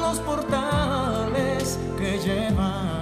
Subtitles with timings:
[0.00, 2.95] Los portales que llevan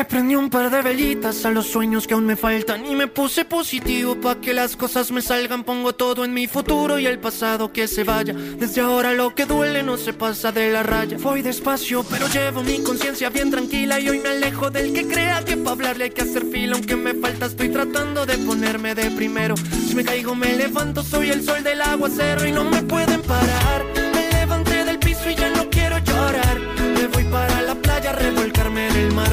[0.00, 3.06] Le prendí un par de velitas a los sueños que aún me faltan y me
[3.06, 5.62] puse positivo pa' que las cosas me salgan.
[5.62, 8.32] Pongo todo en mi futuro y el pasado que se vaya.
[8.32, 11.18] Desde ahora lo que duele no se pasa de la raya.
[11.20, 15.44] Voy despacio, pero llevo mi conciencia bien tranquila y hoy me alejo del que crea
[15.44, 16.76] que pa' hablarle hay que hacer fila.
[16.76, 19.54] Aunque me falta, estoy tratando de ponerme de primero.
[19.86, 23.84] Si me caigo, me levanto, soy el sol del aguacero y no me pueden parar.
[24.14, 26.58] Me levanté del piso y ya no quiero llorar.
[26.94, 29.28] Me voy para la playa, revolcarme en el mar,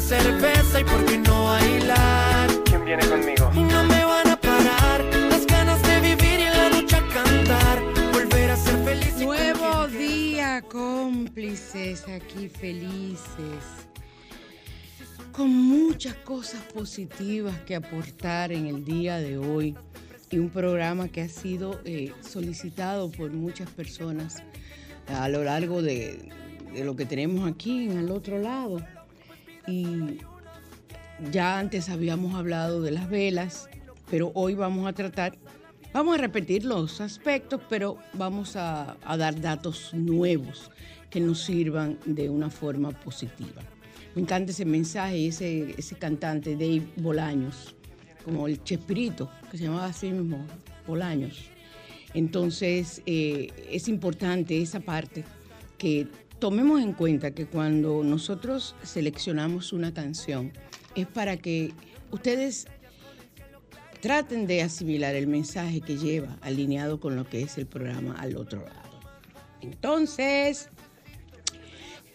[0.00, 2.50] cerveza y por qué no bailar.
[2.64, 3.50] ¿Quién viene conmigo?
[3.54, 7.82] Y no me van a parar las ganas de vivir y en la noche cantar,
[8.12, 9.16] volver a ser feliz.
[9.18, 13.64] Nuevo día, cómplices, aquí felices.
[15.32, 19.76] Con muchas cosas positivas que aportar en el día de hoy
[20.30, 24.42] y un programa que ha sido eh, solicitado por muchas personas
[25.06, 26.28] a lo largo de,
[26.74, 28.80] de lo que tenemos aquí en el otro lado
[29.68, 30.18] y
[31.30, 33.68] ya antes habíamos hablado de las velas,
[34.10, 35.36] pero hoy vamos a tratar,
[35.92, 40.70] vamos a repetir los aspectos, pero vamos a, dar datos nuevos
[41.10, 43.62] que nos sirvan de una forma positiva.
[44.14, 47.74] Me encanta ese mensaje, ese, ese cantante Dave Bolaños,
[48.24, 50.46] como el Chespirito, que se llamaba así mismo,
[50.86, 51.50] Bolaños.
[52.14, 55.24] Entonces, eh, es importante esa parte
[55.76, 60.52] que tomemos en cuenta que cuando nosotros seleccionamos una canción
[60.94, 61.72] es para que
[62.10, 62.66] ustedes
[64.00, 68.36] traten de asimilar el mensaje que lleva alineado con lo que es el programa al
[68.36, 69.00] otro lado.
[69.60, 70.70] Entonces,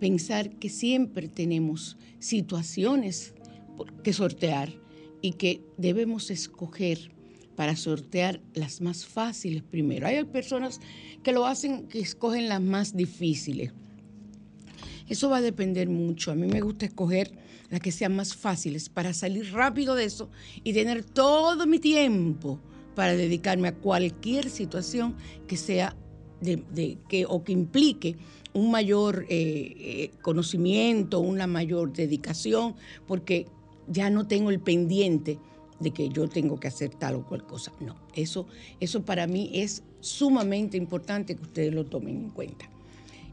[0.00, 3.34] pensar que siempre tenemos situaciones
[4.02, 4.72] que sortear
[5.20, 7.12] y que debemos escoger
[7.56, 10.06] para sortear las más fáciles primero.
[10.06, 10.80] Hay personas
[11.22, 13.72] que lo hacen, que escogen las más difíciles.
[15.08, 16.32] Eso va a depender mucho.
[16.32, 17.32] A mí me gusta escoger
[17.68, 20.30] las que sean más fáciles para salir rápido de eso
[20.64, 22.60] y tener todo mi tiempo
[22.94, 25.16] para dedicarme a cualquier situación
[25.46, 25.96] que sea
[26.40, 28.16] de, que, o que implique
[28.52, 32.74] un mayor eh, eh, conocimiento, una mayor dedicación,
[33.06, 33.46] porque
[33.86, 35.38] ya no tengo el pendiente
[35.80, 37.72] de que yo tengo que hacer tal o cual cosa.
[37.80, 38.46] No, eso,
[38.80, 42.68] eso para mí es sumamente importante que ustedes lo tomen en cuenta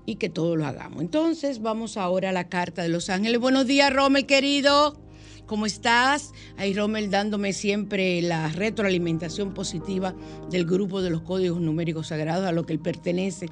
[0.05, 1.01] y que todos lo hagamos.
[1.01, 3.39] Entonces vamos ahora a la carta de Los Ángeles.
[3.39, 4.97] Buenos días, Rommel, querido.
[5.45, 6.31] ¿Cómo estás?
[6.57, 10.13] Ahí Rommel dándome siempre la retroalimentación positiva
[10.51, 13.47] del grupo de los códigos numéricos sagrados a lo que él pertenece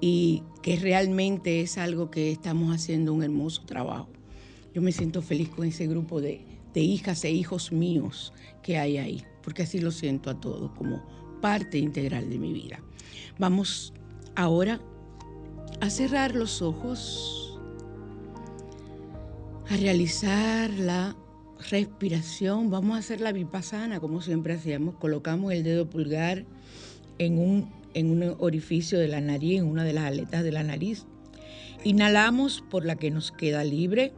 [0.00, 4.08] y que realmente es algo que estamos haciendo un hermoso trabajo.
[4.74, 6.44] Yo me siento feliz con ese grupo de,
[6.74, 8.32] de hijas e hijos míos
[8.62, 11.02] que hay ahí, porque así lo siento a todos como
[11.40, 12.80] parte integral de mi vida.
[13.38, 13.92] Vamos
[14.36, 14.80] ahora
[15.80, 17.58] a cerrar los ojos,
[19.68, 21.16] a realizar la
[21.70, 22.70] respiración.
[22.70, 24.96] Vamos a hacer la vipassana como siempre hacíamos.
[24.96, 26.44] Colocamos el dedo pulgar
[27.18, 30.62] en un, en un orificio de la nariz, en una de las aletas de la
[30.62, 31.06] nariz.
[31.82, 34.12] Inhalamos por la que nos queda libre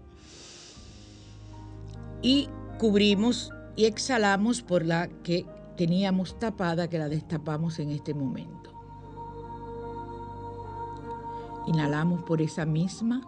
[2.22, 2.48] y
[2.78, 5.44] cubrimos y exhalamos por la que
[5.76, 8.70] teníamos tapada, que la destapamos en este momento.
[11.66, 13.22] Inhalamos por esa misma,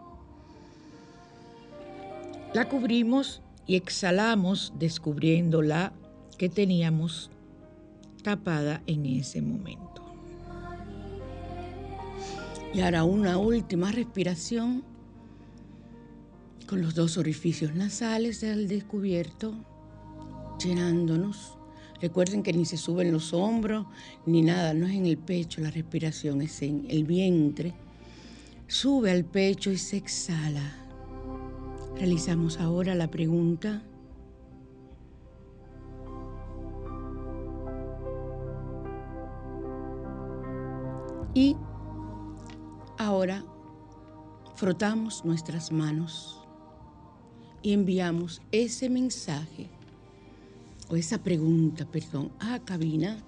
[2.53, 5.93] la cubrimos y exhalamos descubriendo la
[6.39, 7.31] que teníamos
[8.23, 10.03] tapada en ese momento.
[12.73, 14.85] Y ahora una última respiración
[16.67, 19.55] con los dos orificios nasales al descubierto,
[20.63, 21.59] llenándonos.
[22.01, 23.87] Recuerden que ni se suben los hombros
[24.27, 27.75] ni nada, no es en el pecho la respiración, es en el vientre.
[28.67, 30.77] Sube al pecho y se exhala.
[31.97, 33.83] Realizamos ahora la pregunta.
[41.35, 41.57] Y
[42.97, 43.45] ahora
[44.55, 46.44] frotamos nuestras manos
[47.65, 49.71] y enviamos ese mensaje
[50.91, 53.25] o esa pregunta, perdón, a cabina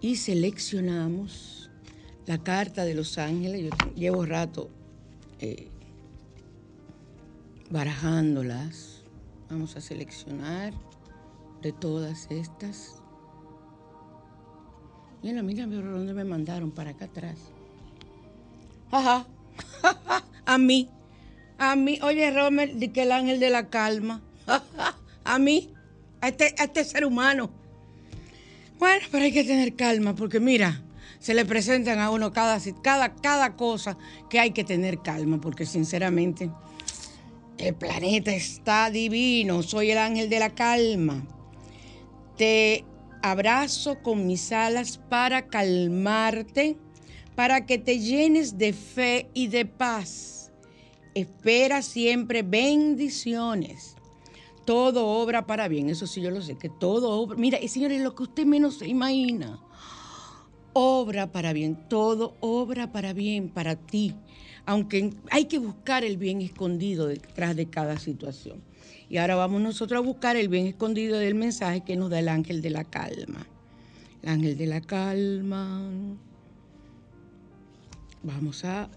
[0.00, 1.70] y seleccionamos
[2.24, 3.70] la carta de los ángeles.
[3.70, 4.70] Yo llevo rato
[5.40, 5.68] eh,
[7.70, 9.02] barajándolas.
[9.50, 10.72] Vamos a seleccionar
[11.60, 13.02] de todas estas.
[15.22, 17.36] Mira, mira, mira dónde me mandaron para acá atrás.
[18.90, 19.26] Ajá,
[20.46, 20.88] a mí.
[21.58, 24.22] A mí, oye, Romer, di que el ángel de la calma.
[25.24, 25.72] a mí,
[26.20, 27.50] a este, este ser humano.
[28.78, 30.82] Bueno, pero hay que tener calma, porque mira,
[31.20, 33.96] se le presentan a uno cada, cada, cada cosa
[34.28, 36.50] que hay que tener calma, porque sinceramente
[37.56, 41.24] el planeta está divino, soy el ángel de la calma.
[42.36, 42.84] Te
[43.22, 46.76] abrazo con mis alas para calmarte,
[47.36, 50.33] para que te llenes de fe y de paz
[51.14, 53.96] espera siempre bendiciones.
[54.64, 57.36] Todo obra para bien, eso sí yo lo sé, que todo obra.
[57.36, 59.60] Mira, y señores, lo que usted menos se imagina.
[60.72, 64.14] Obra para bien, todo obra para bien para ti.
[64.66, 68.62] Aunque hay que buscar el bien escondido detrás de cada situación.
[69.10, 72.28] Y ahora vamos nosotros a buscar el bien escondido del mensaje que nos da el
[72.28, 73.46] ángel de la calma.
[74.22, 75.82] El ángel de la calma.
[78.22, 78.88] Vamos a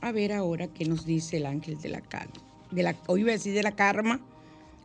[0.00, 2.34] a ver ahora qué nos dice el ángel de la calma.
[2.70, 4.20] De la, hoy iba a decir de la karma,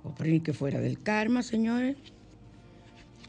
[0.03, 1.97] o por que fuera del karma, señores.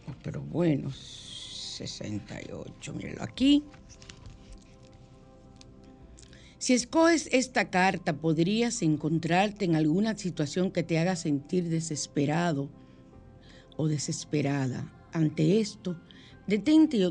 [0.09, 3.63] Oh, pero bueno, 68, mírenlo aquí.
[6.59, 12.71] Si escoges esta carta, podrías encontrarte en alguna situación que te haga sentir desesperado
[13.77, 14.91] o desesperada.
[15.13, 15.97] Ante esto,
[16.47, 17.05] Detente y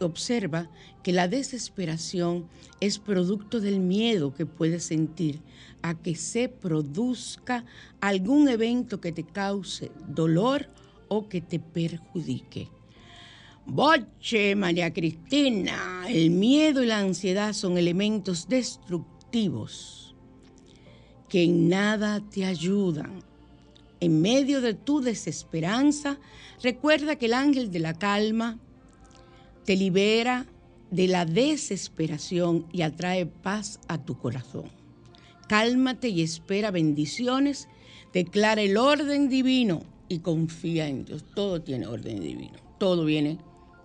[0.00, 0.70] observa
[1.02, 2.48] que la desesperación
[2.80, 5.40] es producto del miedo que puedes sentir
[5.82, 7.64] a que se produzca
[8.00, 10.68] algún evento que te cause dolor
[11.08, 12.68] o que te perjudique.
[13.66, 20.14] Boche, María Cristina, el miedo y la ansiedad son elementos destructivos
[21.28, 23.22] que en nada te ayudan
[24.00, 26.18] en medio de tu desesperanza,
[26.62, 28.58] recuerda que el ángel de la calma
[29.68, 30.46] te libera
[30.90, 34.64] de la desesperación y atrae paz a tu corazón.
[35.46, 37.68] Cálmate y espera bendiciones,
[38.14, 41.22] declara el orden divino y confía en Dios.
[41.34, 43.36] Todo tiene orden divino, todo viene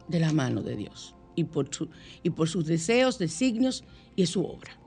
[0.07, 1.69] de la mano de Dios y por,
[2.23, 3.83] y por sus deseos, designios
[4.15, 4.79] y su obra.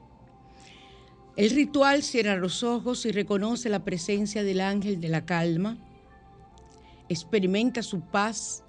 [1.36, 5.76] El ritual cierra los ojos y reconoce la presencia del ángel de la calma.
[7.10, 8.62] Experimenta su paz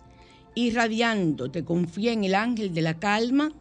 [0.66, 3.52] irradiando, te confía en el ángel de la calma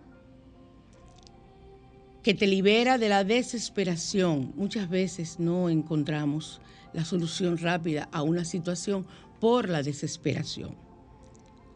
[2.23, 4.53] que te libera de la desesperación.
[4.57, 6.61] Muchas veces no encontramos
[6.95, 9.07] la solución rápida a una situación
[9.41, 10.75] por la desesperación.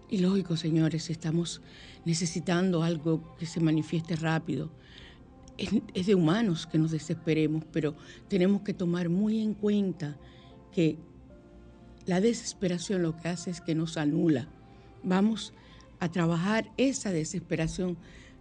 [0.09, 1.61] Y lógico, señores, estamos
[2.07, 4.71] necesitando algo que se manifieste rápido.
[5.59, 7.95] Es, de humanos que nos desesperemos, pero
[8.29, 10.17] tenemos que tomar muy en cuenta
[10.73, 10.97] que
[12.07, 14.49] la desesperación lo que hace es que nos anula.
[15.03, 15.53] Vamos
[15.99, 17.97] a trabajar esa desesperación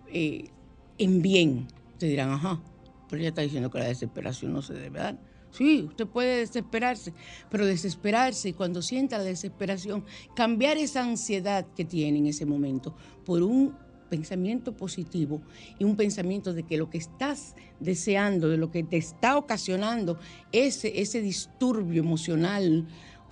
[0.08, 0.50] eh,
[0.98, 1.68] en bien.
[1.98, 2.62] Te dirán, ajá,
[3.10, 5.20] pero ella está diciendo que la desesperación no se debe dar.
[5.52, 7.14] Sí, usted puede desesperarse,
[7.50, 13.42] pero desesperarse cuando sienta la desesperación, cambiar esa ansiedad que tiene en ese momento por
[13.42, 13.76] un
[14.10, 15.42] pensamiento positivo
[15.78, 20.20] y un pensamiento de que lo que estás deseando, de lo que te está ocasionando
[20.52, 22.88] ese, ese disturbio emocional,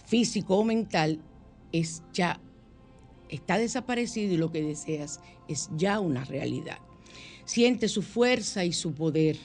[0.06, 1.20] físico o mental,
[1.72, 2.40] es ya,
[3.30, 6.80] está desaparecido y lo que deseas es ya una realidad.
[7.46, 9.38] Siente su fuerza y su poder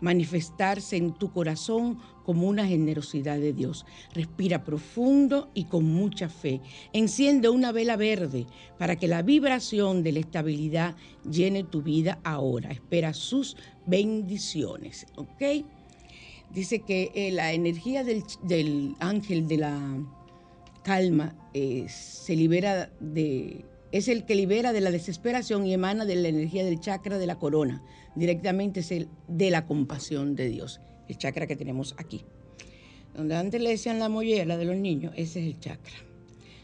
[0.00, 3.86] manifestarse en tu corazón como una generosidad de Dios.
[4.12, 6.60] Respira profundo y con mucha fe.
[6.92, 8.46] Enciende una vela verde
[8.78, 10.96] para que la vibración de la estabilidad
[11.28, 12.70] llene tu vida ahora.
[12.70, 15.06] Espera sus bendiciones.
[15.16, 15.64] ¿Ok?
[16.52, 19.78] Dice que eh, la energía del, ángel de la
[20.86, 26.14] calma eh, se libera de es el que libera de la desesperación y emana de
[26.14, 27.82] la energía del chakra de la corona.
[28.14, 32.24] Directamente es el de la compasión de Dios, el chakra que tenemos aquí.
[33.16, 35.94] Donde antes le decían la mollera de los niños, ese es el chakra.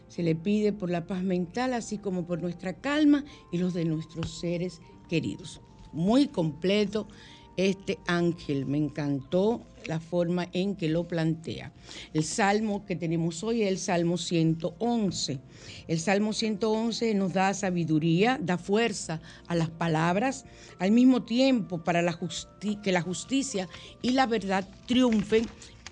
[0.07, 3.83] Se le pide por la paz mental, así como por nuestra calma y los de
[3.83, 5.59] nuestros seres queridos.
[5.91, 7.09] Muy completo
[7.57, 8.65] este ángel.
[8.65, 11.71] Me encantó la forma en que lo plantea.
[12.13, 15.39] El salmo que tenemos hoy es el Salmo 111.
[15.87, 20.45] El Salmo 111 nos da sabiduría, da fuerza a las palabras,
[20.79, 22.01] al mismo tiempo para
[22.83, 23.67] que la justicia
[24.01, 25.45] y la verdad triunfen,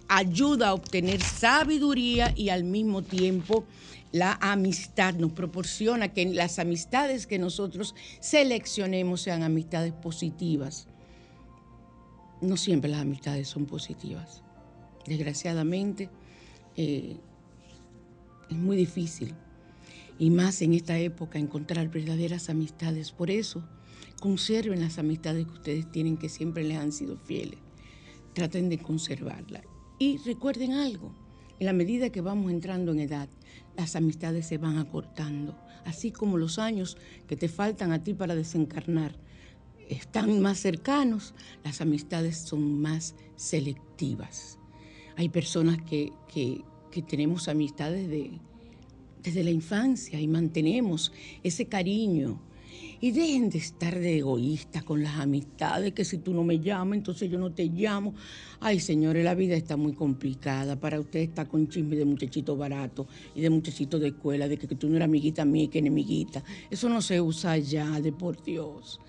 [0.07, 3.65] ayuda a obtener sabiduría y al mismo tiempo
[4.11, 10.87] la amistad nos proporciona que las amistades que nosotros seleccionemos sean amistades positivas
[12.41, 14.43] no siempre las amistades son positivas.
[15.05, 16.09] Desgraciadamente,
[16.75, 17.17] eh,
[18.49, 19.33] es muy difícil.
[20.19, 23.11] Y más en esta época encontrar verdaderas amistades.
[23.11, 23.63] Por eso,
[24.19, 27.59] conserven las amistades que ustedes tienen que siempre les han sido fieles.
[28.33, 29.63] Traten de conservarlas.
[29.97, 31.15] Y recuerden algo,
[31.59, 33.29] en la medida que vamos entrando en edad,
[33.77, 35.55] las amistades se van acortando,
[35.85, 39.15] así como los años que te faltan a ti para desencarnar
[39.89, 41.33] están más cercanos,
[41.63, 44.57] las amistades son más selectivas.
[45.17, 46.11] Hay personas que,
[47.07, 48.09] tenemos amistades
[49.23, 51.11] desde la infancia y mantenemos
[51.43, 52.41] ese cariño.
[53.03, 56.97] Y dejen de estar de egoístas con las amistades, que si tú no me llamas,
[56.97, 58.13] entonces yo no te llamo.
[58.59, 60.79] Ay, señores, la vida está muy complicada.
[60.79, 64.67] Para usted está con chisme de muchachito barato y de muchachito de escuela, de que,
[64.67, 66.43] que tú no eres amiguita mía y que enemiguita.
[66.69, 69.01] Eso no se usa ya, de por Dios.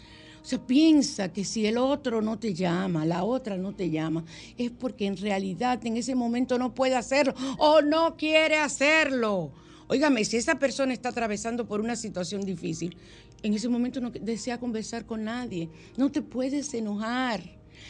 [0.42, 4.24] O sea, piensa que si el otro no te llama, la otra no te llama,
[4.58, 9.52] es porque en realidad en ese momento no puede hacerlo o no quiere hacerlo.
[9.86, 12.96] Óigame, si esa persona está atravesando por una situación difícil,
[13.42, 15.68] en ese momento no desea conversar con nadie.
[15.96, 17.42] No te puedes enojar.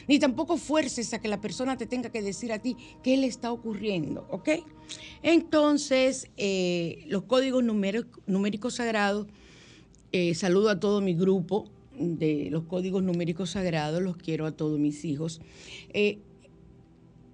[0.09, 3.27] Ni tampoco fuerces a que la persona te tenga que decir a ti qué le
[3.27, 4.49] está ocurriendo, ¿ok?
[5.23, 9.27] Entonces, eh, los códigos numéricos sagrados,
[10.13, 11.71] eh, saludo a todo mi grupo,
[12.03, 15.41] de los códigos numéricos sagrados, los quiero a todos mis hijos.
[15.93, 16.19] Eh,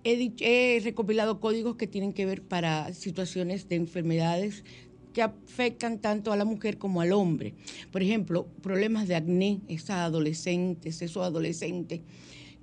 [0.05, 4.65] he, recopilado códigos que tienen que ver para situaciones de enfermedades
[5.13, 7.55] que afectan tanto a la mujer como al hombre.
[7.91, 12.01] Por ejemplo, problemas de acné, esas adolescentes, esos adolescentes,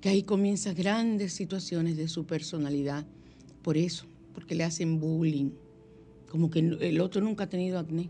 [0.00, 3.06] que ahí comienzan grandes situaciones de su personalidad.
[3.62, 5.50] Por eso, porque le hacen bullying,
[6.30, 8.08] como que el otro nunca ha tenido acné.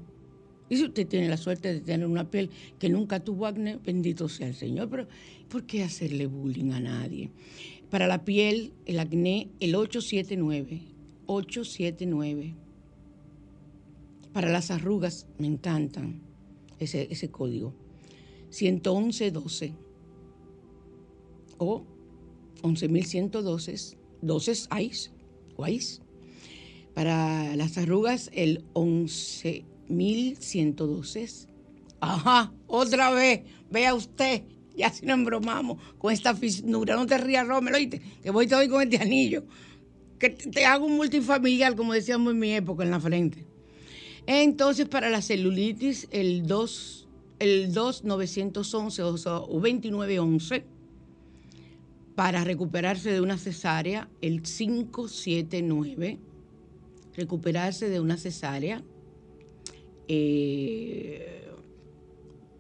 [0.69, 4.29] Y si usted tiene la suerte de tener una piel que nunca tuvo acné, bendito
[4.29, 4.89] sea el Señor.
[4.89, 5.07] Pero
[5.49, 7.31] ¿por qué hacerle bullying a nadie?
[7.91, 10.83] Para la piel, el acné, el 879,
[11.27, 12.55] 879.
[14.33, 16.21] Para las arrugas, me encantan
[16.81, 17.73] ese, ese código.
[18.51, 19.73] 111-12
[21.59, 21.85] o
[22.63, 25.11] 11.112, 12 ICE,
[25.69, 26.03] ICE.
[26.95, 28.65] Para las arrugas, el
[29.89, 31.49] 11.112.
[32.01, 34.43] Ajá, otra vez, vea usted,
[34.77, 36.95] ya si no embromamos con esta finura.
[36.95, 39.45] No te rías, Romero, oíste, que voy te doy con este anillo.
[40.19, 43.47] Que te hago un multifamiliar, como decíamos en mi época, en la frente.
[44.27, 50.65] Entonces, para la celulitis, el 2, el 2911 o 2911.
[52.15, 56.19] Para recuperarse de una cesárea, el 579.
[57.15, 58.83] Recuperarse de una cesárea.
[60.09, 61.37] Eh,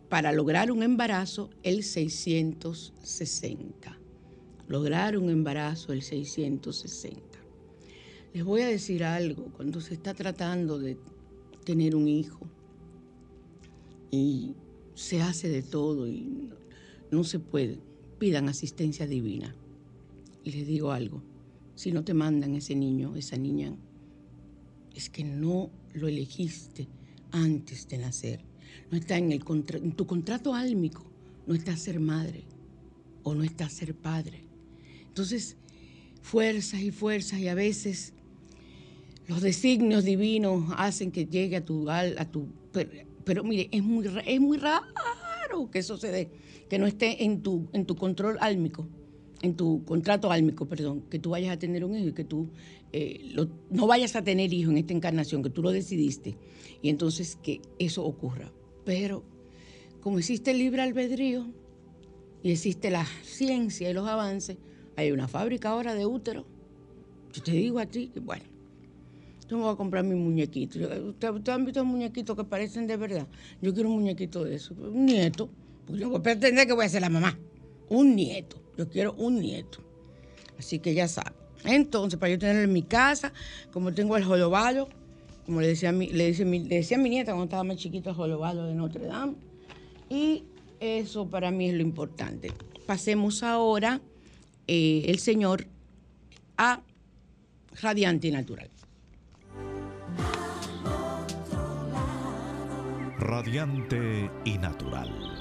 [0.08, 3.98] para lograr un embarazo, el 660.
[4.68, 7.20] Lograr un embarazo, el 660.
[8.32, 10.98] Les voy a decir algo, cuando se está tratando de
[11.64, 12.46] tener un hijo
[14.10, 14.54] y
[14.94, 16.50] se hace de todo y
[17.10, 17.78] no, se puede,
[18.18, 19.54] pidan asistencia divina.
[20.44, 21.22] Les digo algo,
[21.74, 23.74] si no te mandan ese niño, esa niña,
[24.94, 26.88] es que no lo elegiste
[27.36, 28.40] antes de nacer.
[28.90, 29.42] No está en, el
[29.74, 31.04] en tu contrato álmico,
[31.46, 32.44] no está ser madre
[33.22, 34.44] o no está ser padre.
[35.08, 35.56] Entonces,
[36.22, 38.12] fuerzas y fuerzas y a veces
[39.28, 41.90] los designios divinos hacen que llegue a tu...
[41.90, 42.48] A tu
[43.24, 44.86] pero, mire, es muy, es muy raro
[45.72, 46.30] que eso se dé,
[46.68, 48.86] que no esté en tu, en tu control álmico,
[49.42, 52.48] en tu contrato álmico, perdón, que tú vayas a tener un hijo y que tú
[52.98, 53.36] eh,
[53.68, 56.38] no vayas a tener hijo en esta encarnación, que tú lo decidiste,
[56.80, 58.50] y entonces que eso ocurra.
[58.86, 59.22] Pero
[60.00, 61.46] como existe el libre albedrío
[62.42, 64.56] y existe la ciencia y los avances,
[64.96, 66.46] hay una fábrica ahora de útero.
[67.34, 68.44] Yo te digo a ti que, bueno,
[69.46, 70.78] yo me voy a comprar mi muñequito.
[71.06, 73.28] ¿Ustedes han visto muñequitos que parecen de verdad?
[73.60, 74.74] Yo quiero un muñequito de eso.
[74.74, 75.50] Un nieto.
[75.84, 77.38] Porque yo voy a pretender que voy a ser la mamá.
[77.90, 78.56] Un nieto.
[78.78, 79.84] Yo quiero un nieto.
[80.58, 81.45] Así que ya saben.
[81.66, 83.32] Entonces, para yo tenerlo en mi casa,
[83.72, 84.88] como tengo el jolobalo,
[85.44, 88.16] como le decía, le, decía, le decía a mi nieta cuando estaba más chiquito, el
[88.16, 89.34] jolobalo de Notre Dame.
[90.08, 90.44] Y
[90.80, 92.52] eso para mí es lo importante.
[92.86, 94.00] Pasemos ahora,
[94.66, 95.66] eh, el Señor,
[96.56, 96.80] a
[97.80, 98.70] Radiante y Natural.
[103.26, 105.35] radiante y natural.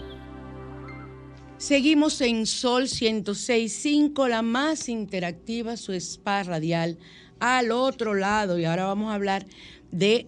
[1.66, 7.00] Seguimos en Sol 106.5, la más interactiva, su spa radial
[7.40, 8.60] al otro lado.
[8.60, 9.48] Y ahora vamos a hablar
[9.92, 10.28] de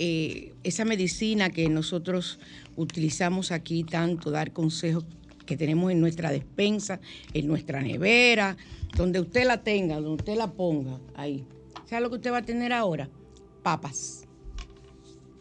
[0.00, 2.40] eh, esa medicina que nosotros
[2.74, 5.04] utilizamos aquí tanto, dar consejos
[5.46, 6.98] que tenemos en nuestra despensa,
[7.32, 8.56] en nuestra nevera,
[8.96, 11.44] donde usted la tenga, donde usted la ponga, ahí.
[11.88, 13.08] ¿Sabe lo que usted va a tener ahora?
[13.62, 14.26] Papas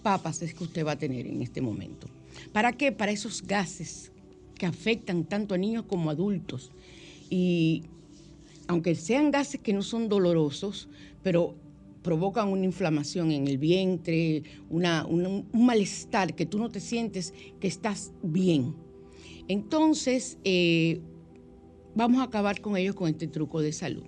[0.04, 2.08] papas es que usted va a tener en este momento.
[2.54, 2.92] ¿Para qué?
[2.92, 4.12] Para esos gases
[4.56, 6.72] que afectan tanto a niños como a adultos.
[7.30, 7.84] Y
[8.68, 10.90] aunque sean gases que no son dolorosos,
[11.24, 11.56] pero
[12.02, 18.14] provocan una inflamación en el vientre, un malestar, que tú no te sientes que estás
[18.22, 18.76] bien.
[19.48, 21.02] Entonces, eh,
[21.96, 24.04] vamos a acabar con ellos con este truco de salud.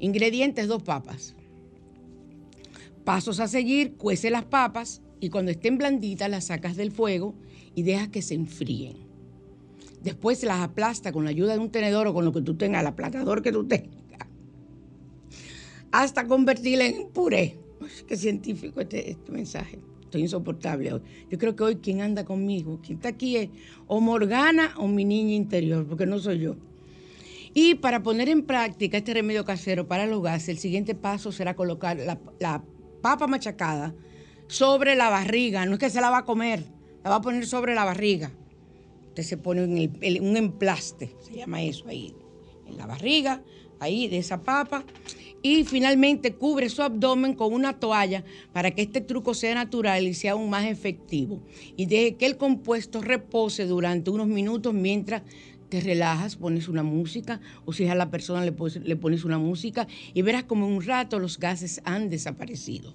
[0.00, 1.34] Ingredientes, dos papas.
[3.04, 7.34] Pasos a seguir, cuece las papas, y cuando estén blanditas las sacas del fuego
[7.74, 9.07] y dejas que se enfríen.
[10.08, 12.80] Después las aplasta con la ayuda de un tenedor o con lo que tú tengas,
[12.80, 13.90] el aplastador que tú tengas,
[15.92, 17.58] hasta convertirla en puré.
[18.06, 19.78] qué científico este, este, mensaje.
[20.04, 21.02] Estoy insoportable hoy.
[21.30, 23.50] Yo creo que hoy quien anda conmigo, quien está aquí es
[23.86, 26.56] o Morgana o mi niña interior, porque no soy yo.
[27.52, 31.54] Y para poner en práctica este remedio casero para los gases, el siguiente paso será
[31.54, 32.64] colocar la, la
[33.02, 33.94] papa machacada
[34.46, 36.64] sobre la barriga, no es que se la va a comer,
[37.04, 38.32] la va a poner sobre la barriga.
[39.18, 42.14] Usted se pone un emplaste, se llama eso ahí,
[42.68, 43.42] en la barriga,
[43.80, 44.84] ahí de esa papa.
[45.42, 50.14] Y finalmente cubre su abdomen con una toalla para que este truco sea natural y
[50.14, 51.42] sea aún más efectivo.
[51.76, 55.22] Y deje que el compuesto repose durante unos minutos mientras
[55.68, 58.54] te relajas, pones una música, o si es a la persona le,
[58.84, 62.94] le pones una música y verás como en un rato los gases han desaparecido.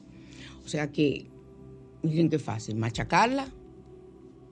[0.63, 1.27] O sea que
[2.01, 3.47] Miren qué fácil, machacarla,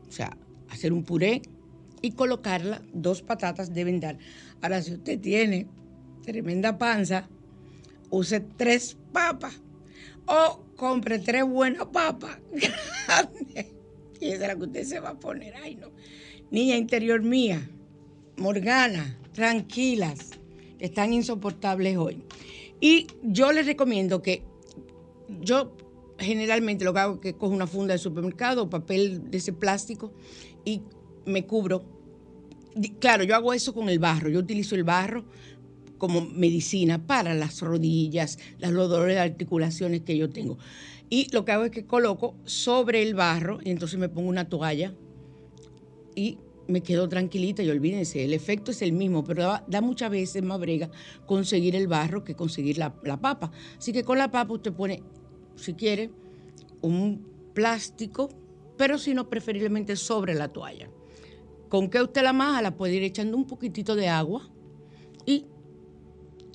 [0.07, 0.37] o sea,
[0.69, 1.41] hacer un puré
[2.01, 4.17] y colocarla, dos patatas deben dar.
[4.61, 5.67] Ahora, si usted tiene
[6.23, 7.27] tremenda panza,
[8.09, 9.61] use tres papas
[10.25, 12.37] o compre tres buenas papas
[14.19, 15.55] y esa es la que usted se va a poner.
[15.55, 15.87] Ay, no.
[16.51, 17.69] Niña interior mía,
[18.37, 20.31] Morgana, tranquilas,
[20.79, 22.23] están insoportables hoy.
[22.79, 24.43] Y yo les recomiendo que
[25.41, 25.75] yo
[26.17, 30.13] generalmente lo que hago es que cojo una funda de supermercado, papel de ese plástico
[30.65, 30.81] y
[31.25, 31.83] me cubro.
[32.99, 35.25] Claro, yo hago eso con el barro, yo utilizo el barro
[35.97, 40.57] como medicina para las rodillas, los dolores de articulaciones que yo tengo.
[41.09, 44.49] Y lo que hago es que coloco sobre el barro y entonces me pongo una
[44.49, 44.95] toalla
[46.15, 50.41] y me quedo tranquilita y olvídense, el efecto es el mismo, pero da, muchas veces
[50.41, 50.89] más brega
[51.25, 53.51] conseguir el barro que conseguir la, la, papa.
[53.77, 55.03] Así que con la papa usted pone,
[55.55, 56.09] si quiere,
[56.81, 58.29] un plástico,
[58.77, 60.89] pero si no, preferiblemente sobre la toalla.
[61.71, 62.61] ¿Con qué usted la maja?
[62.61, 64.49] La puede ir echando un poquitito de agua
[65.25, 65.45] y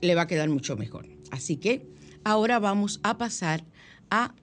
[0.02, 1.09] le va a quedar mucho mejor.
[1.31, 1.87] Así que
[2.22, 3.64] ahora vamos a pasar
[4.11, 4.35] a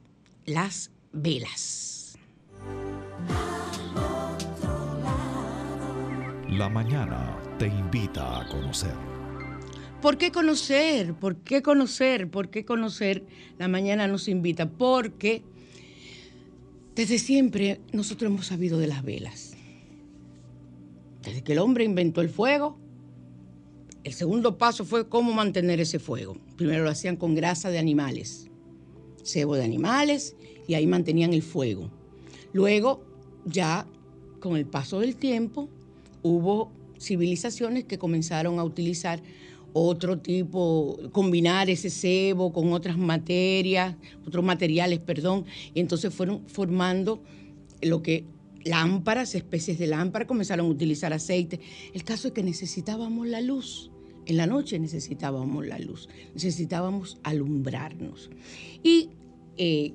[0.47, 2.17] las velas.
[6.49, 8.95] La mañana te invita a conocer.
[10.01, 11.13] ¿Por qué conocer?
[11.13, 12.31] ¿Por qué conocer?
[12.31, 13.23] ¿Por qué conocer?
[13.59, 15.43] La mañana nos invita porque
[16.95, 19.52] desde siempre nosotros hemos sabido de las velas.
[21.23, 22.77] Desde que el hombre inventó el fuego,
[24.03, 26.37] el segundo paso fue cómo mantener ese fuego.
[26.57, 28.49] Primero lo hacían con grasa de animales,
[29.23, 30.35] cebo de animales,
[30.67, 31.89] y ahí mantenían el fuego.
[32.51, 33.05] Luego,
[33.45, 33.87] ya
[34.39, 35.69] con el paso del tiempo,
[36.21, 39.21] hubo civilizaciones que comenzaron a utilizar
[39.71, 43.95] otro tipo, combinar ese cebo con otras materias,
[44.27, 47.23] otros materiales, perdón, y entonces fueron formando
[47.81, 48.25] lo que
[48.63, 51.59] lámparas, especies de lámparas, comenzaron a utilizar aceite.
[51.93, 53.91] El caso es que necesitábamos la luz.
[54.25, 58.29] En la noche necesitábamos la luz, necesitábamos alumbrarnos.
[58.81, 59.09] Y
[59.57, 59.93] eh,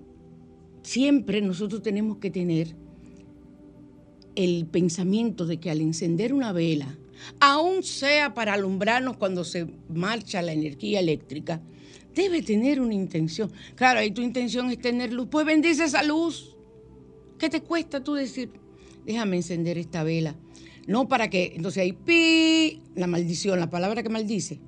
[0.82, 2.76] siempre nosotros tenemos que tener
[4.34, 6.98] el pensamiento de que al encender una vela,
[7.40, 11.62] aun sea para alumbrarnos cuando se marcha la energía eléctrica,
[12.14, 13.50] debe tener una intención.
[13.74, 15.28] Claro, ahí tu intención es tener luz.
[15.30, 16.57] Pues bendice esa luz.
[17.38, 18.50] ¿Qué te cuesta tú decir,
[19.06, 20.34] déjame encender esta vela?
[20.86, 24.58] No para que, entonces ahí, pi, la maldición, la palabra que maldice.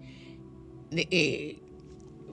[0.92, 1.58] Eh,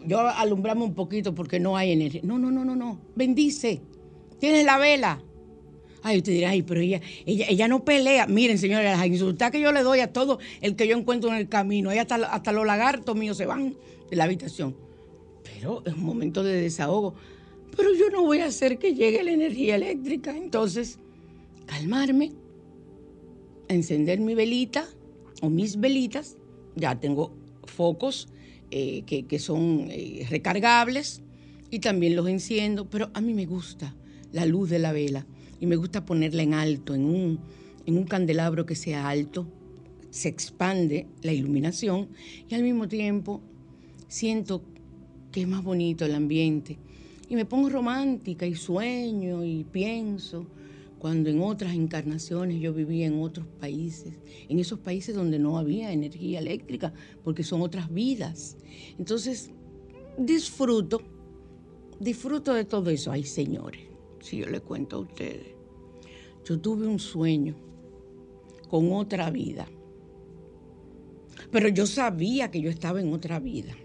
[0.05, 2.21] yo alumbrame un poquito porque no hay energía.
[2.23, 2.99] No, no, no, no, no.
[3.15, 3.81] Bendice.
[4.39, 5.23] Tienes la vela.
[6.03, 8.27] Ay, usted dirá, ay, pero ella, ella, ella no pelea.
[8.27, 11.35] Miren, señores, las insultas que yo le doy a todo el que yo encuentro en
[11.37, 13.75] el camino, ahí hasta, hasta los lagartos míos se van
[14.09, 14.75] de la habitación.
[15.43, 17.15] Pero es un momento de desahogo.
[17.75, 20.35] Pero yo no voy a hacer que llegue la energía eléctrica.
[20.35, 20.99] Entonces,
[21.65, 22.31] calmarme
[23.67, 24.87] encender mi velita
[25.41, 26.37] o mis velitas.
[26.75, 27.33] Ya tengo
[27.65, 28.29] focos
[28.71, 31.21] eh, que, son eh, recargables
[31.69, 33.95] y también los enciendo, pero a mí me gusta
[34.31, 35.25] la luz de la vela
[35.59, 37.39] y me gusta ponerla en alto, en un,
[37.85, 39.47] en un candelabro que sea alto,
[40.09, 42.09] se expande la iluminación
[42.49, 43.41] y al mismo tiempo
[44.07, 44.63] siento
[45.31, 46.77] que es más bonito el ambiente
[47.29, 50.45] y me pongo romántica y sueño y pienso
[50.99, 54.13] cuando en otras encarnaciones yo vivía en otros países,
[54.49, 58.57] en esos países donde no había energía eléctrica, porque son otras vidas.
[58.97, 59.51] Entonces,
[60.17, 61.01] disfruto,
[61.99, 63.11] disfruto de todo eso.
[63.11, 63.81] Ay, señores,
[64.21, 65.55] si yo le cuento a ustedes,
[66.45, 67.55] yo tuve un sueño
[68.69, 69.67] con otra vida,
[71.51, 73.75] pero yo sabía que yo estaba en otra vida.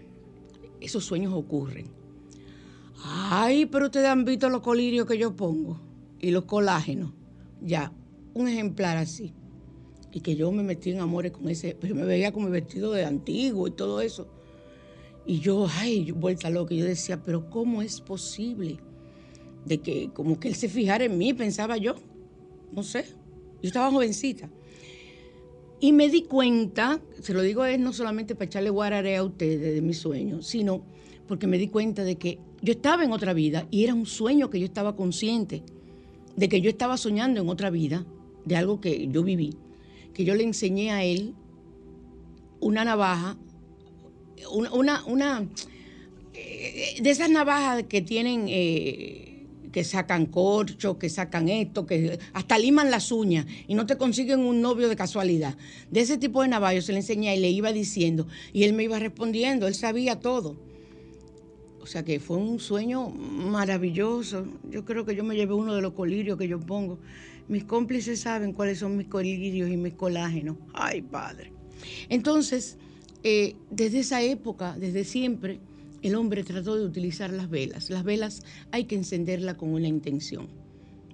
[0.81, 2.02] Esos sueños ocurren.
[3.01, 5.79] Ay, pero ustedes han visto los colirios que yo pongo
[6.19, 7.11] y los colágenos,
[7.61, 7.91] ya,
[8.33, 9.33] un ejemplar así.
[10.11, 13.03] Y que yo me metí en amores con ese, pero me veía como vestido de
[13.03, 14.27] antiguo y todo eso.
[15.25, 18.77] Y yo, ay, vuelta loca, yo decía, pero ¿cómo es posible?
[19.65, 21.95] De que como que él se fijara en mí, pensaba yo.
[22.71, 23.05] No sé,
[23.61, 24.49] yo estaba jovencita.
[25.79, 29.73] Y me di cuenta, se lo digo es no solamente para echarle guarare a ustedes
[29.73, 30.85] de mis sueños, sino
[31.27, 34.49] porque me di cuenta de que yo estaba en otra vida y era un sueño
[34.49, 35.63] que yo estaba consciente
[36.37, 38.05] de que yo estaba soñando en otra vida,
[38.45, 39.53] de algo que yo viví,
[40.13, 41.35] que yo le enseñé a él
[42.61, 43.37] una navaja,
[44.49, 45.45] una, una,
[46.33, 52.57] eh, de esas navajas que tienen, eh, que sacan corcho, que sacan esto, que hasta
[52.57, 55.57] liman las uñas y no te consiguen un novio de casualidad.
[55.91, 58.83] De ese tipo de navajas se le enseñé y le iba diciendo y él me
[58.83, 60.55] iba respondiendo, él sabía todo.
[61.83, 64.45] O sea que fue un sueño maravilloso.
[64.71, 66.97] Yo creo que yo me llevé uno de los colirios que yo pongo.
[67.49, 70.55] Mis cómplices saben cuáles son mis colirios y mis colágenos.
[70.73, 71.51] Ay, padre.
[72.07, 72.77] Entonces,
[73.21, 75.59] eh, desde esa época, desde siempre,
[76.01, 77.89] el hombre trató de utilizar las velas.
[77.89, 80.47] Las velas hay que encenderlas con una intención.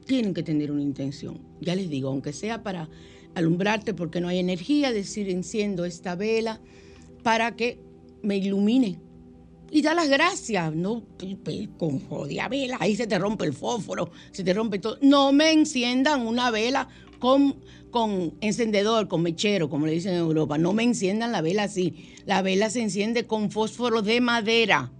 [0.05, 1.39] Tienen que tener una intención.
[1.61, 2.89] Ya les digo, aunque sea para
[3.33, 6.61] alumbrarte porque no hay energía, decir enciendo esta vela
[7.23, 7.79] para que
[8.21, 8.99] me ilumine
[9.71, 11.03] y da las gracias, no
[11.77, 14.97] con jodida vela, ahí se te rompe el fósforo, se te rompe todo.
[15.01, 17.55] No me enciendan una vela con,
[17.91, 20.57] con encendedor, con mechero, como le dicen en Europa.
[20.57, 22.13] No me enciendan la vela así.
[22.25, 24.91] La vela se enciende con fósforo de madera.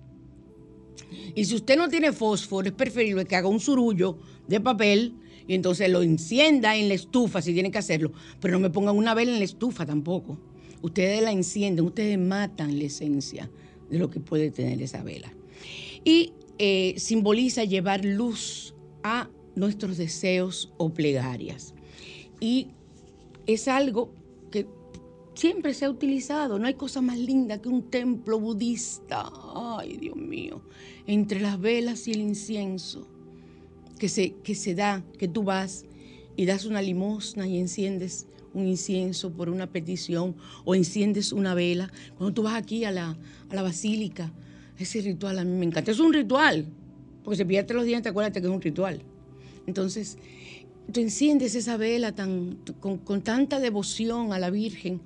[1.36, 5.16] Y si usted no tiene fósforo, es preferible que haga un surullo de papel
[5.48, 8.12] y entonces lo encienda en la estufa si tiene que hacerlo.
[8.40, 10.38] Pero no me pongan una vela en la estufa tampoco.
[10.82, 13.50] Ustedes la encienden, ustedes matan la esencia
[13.90, 15.34] de lo que puede tener esa vela.
[16.04, 18.74] Y eh, simboliza llevar luz
[19.04, 21.74] a nuestros deseos o plegarias.
[22.40, 22.68] Y
[23.46, 24.14] es algo
[24.52, 24.68] que
[25.34, 26.60] siempre se ha utilizado.
[26.60, 29.32] No hay cosa más linda que un templo budista.
[29.56, 30.62] Ay, Dios mío.
[31.08, 33.08] Entre las velas y el incienso
[33.98, 35.86] que se, que se da, que tú vas
[36.36, 40.36] y das una limosna y enciendes un incienso por una petición
[40.66, 41.92] o enciendes una vela.
[42.18, 43.18] Cuando tú vas aquí a la,
[43.50, 44.32] a la basílica,
[44.78, 45.92] ese ritual a mí me encanta.
[45.92, 46.66] Es un ritual,
[47.24, 49.02] porque se pierde los dientes, acuérdate que es un ritual.
[49.68, 50.18] Entonces,
[50.92, 55.02] tú enciendes esa vela tan, con, con, tanta devoción a la Virgen,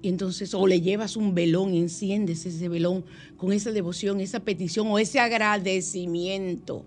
[0.00, 3.04] y entonces, o le llevas un velón y enciendes ese velón
[3.36, 6.84] con esa devoción, esa petición o ese agradecimiento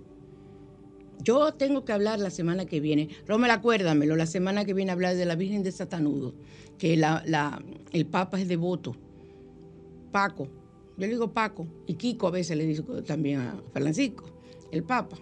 [1.24, 3.10] yo tengo que hablar la semana que viene.
[3.28, 6.34] Romel, acuérdamelo, la semana que viene hablar de la Virgen de Satanudo,
[6.78, 8.96] que el Papa es devoto.
[10.12, 10.48] Paco,
[10.98, 14.26] yo le digo Paco, y Kiko a veces le digo también a Francisco,
[14.72, 15.18] el Papa,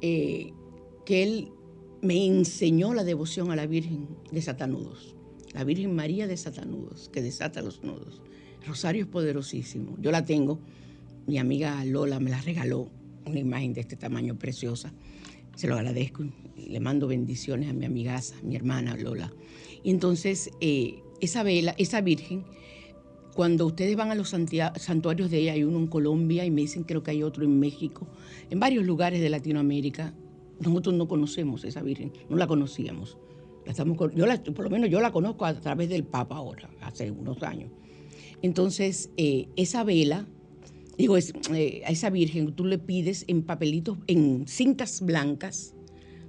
[0.00, 0.52] eh,
[1.04, 1.52] que él
[2.02, 5.14] me enseñó la devoción a la Virgen de Satanudos,
[5.52, 8.22] la Virgen María de Satanudos, que desata los nudos.
[8.66, 9.96] Rosario es poderosísimo.
[10.00, 10.58] Yo la tengo,
[11.26, 12.90] mi amiga Lola me la regaló,
[13.26, 14.92] una imagen de este tamaño preciosa.
[15.56, 16.24] Se lo agradezco.
[16.56, 19.32] Le mando bendiciones a mi amigaza, mi hermana Lola.
[19.82, 22.44] Y entonces, eh, esa vela, esa virgen,
[23.34, 26.84] cuando ustedes van a los santuarios de ella, hay uno en Colombia y me dicen
[26.84, 28.06] creo que hay otro en México,
[28.50, 30.14] en varios lugares de Latinoamérica,
[30.60, 33.18] nosotros no conocemos esa virgen, no la conocíamos.
[33.64, 37.10] La estamos, yo por lo menos yo la conozco a través del Papa ahora, hace
[37.10, 37.70] unos años.
[38.42, 40.26] Entonces, eh, esa vela
[40.98, 45.74] digo, eh, a esa Virgen tú le pides en papelitos, en cintas blancas.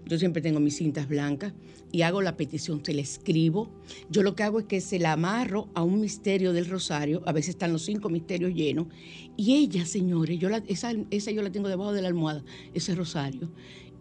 [0.05, 1.53] Yo siempre tengo mis cintas blancas
[1.91, 3.69] y hago la petición, se la escribo.
[4.09, 7.33] Yo lo que hago es que se la amarro a un misterio del rosario, a
[7.33, 8.87] veces están los cinco misterios llenos,
[9.35, 12.95] y ella, señores, yo la, esa, esa, yo la tengo debajo de la almohada, ese
[12.95, 13.51] rosario,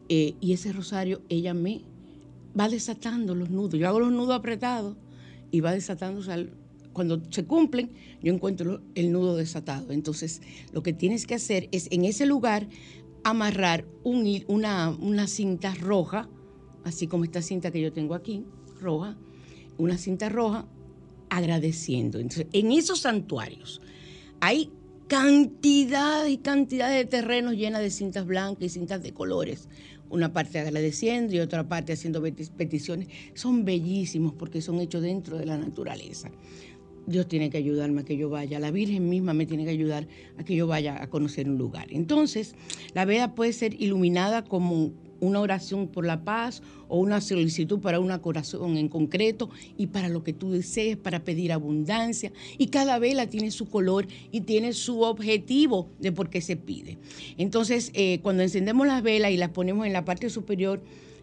[0.08, 1.82] eh, y ese rosario ella me
[2.58, 3.78] va desatando los nudos.
[3.78, 4.96] Yo hago los nudos apretados
[5.50, 6.24] y va desatando, o
[6.96, 9.92] cuando se cumplen, yo encuentro el nudo desatado.
[9.92, 10.40] Entonces,
[10.72, 12.68] lo que tienes que hacer es en ese lugar
[13.22, 16.30] amarrar una, una cinta roja,
[16.84, 18.46] así como esta cinta que yo tengo aquí,
[18.80, 19.14] roja,
[19.76, 20.66] una cinta roja,
[21.28, 22.18] agradeciendo.
[22.18, 23.82] Entonces, en esos santuarios
[24.40, 24.70] hay
[25.06, 29.68] cantidad y cantidad de terrenos llenas de cintas blancas y cintas de colores.
[30.08, 33.08] Una parte agradeciendo y otra parte haciendo peticiones.
[33.34, 36.30] Son bellísimos porque son hechos dentro de la naturaleza.
[37.06, 40.06] Dios tiene que ayudarme a que yo vaya, la Virgen misma me tiene que ayudar
[40.38, 41.86] a que yo vaya a conocer un lugar.
[41.90, 42.54] Entonces,
[42.94, 48.00] la veda puede ser iluminada como una oración por la paz o una solicitud para
[48.00, 52.32] una corazón en concreto y para lo que tú desees, para pedir abundancia.
[52.58, 56.98] Y cada vela tiene su color y tiene su objetivo de por qué se pide.
[57.38, 60.82] Entonces, eh, cuando encendemos las velas y las ponemos en la parte superior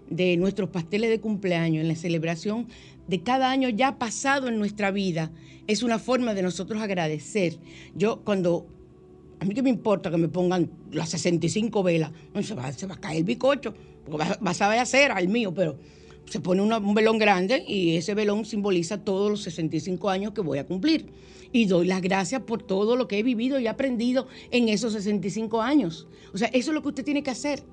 [0.09, 2.67] de nuestros pasteles de cumpleaños, en la celebración
[3.07, 5.31] de cada año ya pasado en nuestra vida,
[5.67, 7.57] es una forma de nosotros agradecer.
[7.95, 8.67] Yo cuando,
[9.39, 12.11] a mí que me importa que me pongan las 65 velas,
[12.41, 13.73] se, va, se va a caer el bicocho,
[14.05, 15.77] porque vas a hacer al mío, pero
[16.25, 20.57] se pone un velón grande y ese velón simboliza todos los 65 años que voy
[20.57, 21.07] a cumplir.
[21.51, 25.61] Y doy las gracias por todo lo que he vivido y aprendido en esos 65
[25.61, 26.07] años.
[26.33, 27.63] O sea, eso es lo que usted tiene que hacer.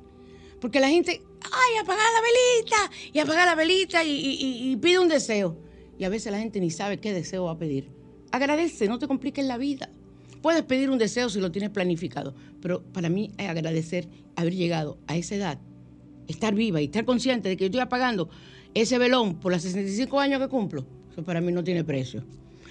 [0.60, 5.56] Porque la gente, ay, apagar la velita y apagar la velita y, pide un deseo.
[5.98, 7.88] Y a veces la gente ni sabe qué deseo va a pedir.
[8.32, 9.90] Agradece, no te compliques la vida.
[10.42, 14.98] Puedes pedir un deseo si lo tienes planificado, pero para mí es agradecer haber llegado
[15.06, 15.58] a esa edad,
[16.28, 18.30] estar viva y estar consciente de que yo estoy apagando
[18.72, 20.86] ese velón por los 65 años que cumplo.
[21.12, 22.24] Eso para mí no tiene precio.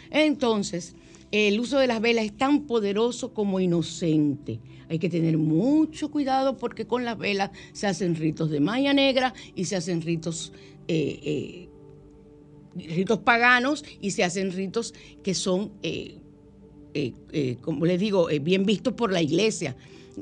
[0.10, 0.95] Entonces,
[1.32, 4.60] el uso de las velas es tan poderoso como inocente.
[4.89, 9.34] Hay que tener mucho cuidado porque con las velas se hacen ritos de malla negra
[9.56, 10.52] y se hacen ritos,
[10.88, 11.70] eh, eh,
[12.96, 16.18] ritos paganos y se hacen ritos que son, eh,
[17.62, 19.76] como les digo, bien vistos por la iglesia,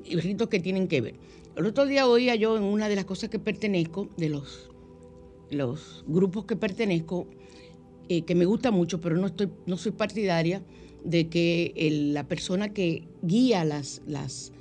[0.05, 1.15] ritos que tienen que ver.
[1.57, 4.69] El otro día oía yo en una de las cosas que pertenezco, de los,
[5.49, 7.27] los grupos que pertenezco,
[8.09, 10.61] eh, que me gusta mucho, pero no, estoy, no soy partidaria
[11.03, 11.73] de que
[12.13, 14.51] la persona que guía las, las,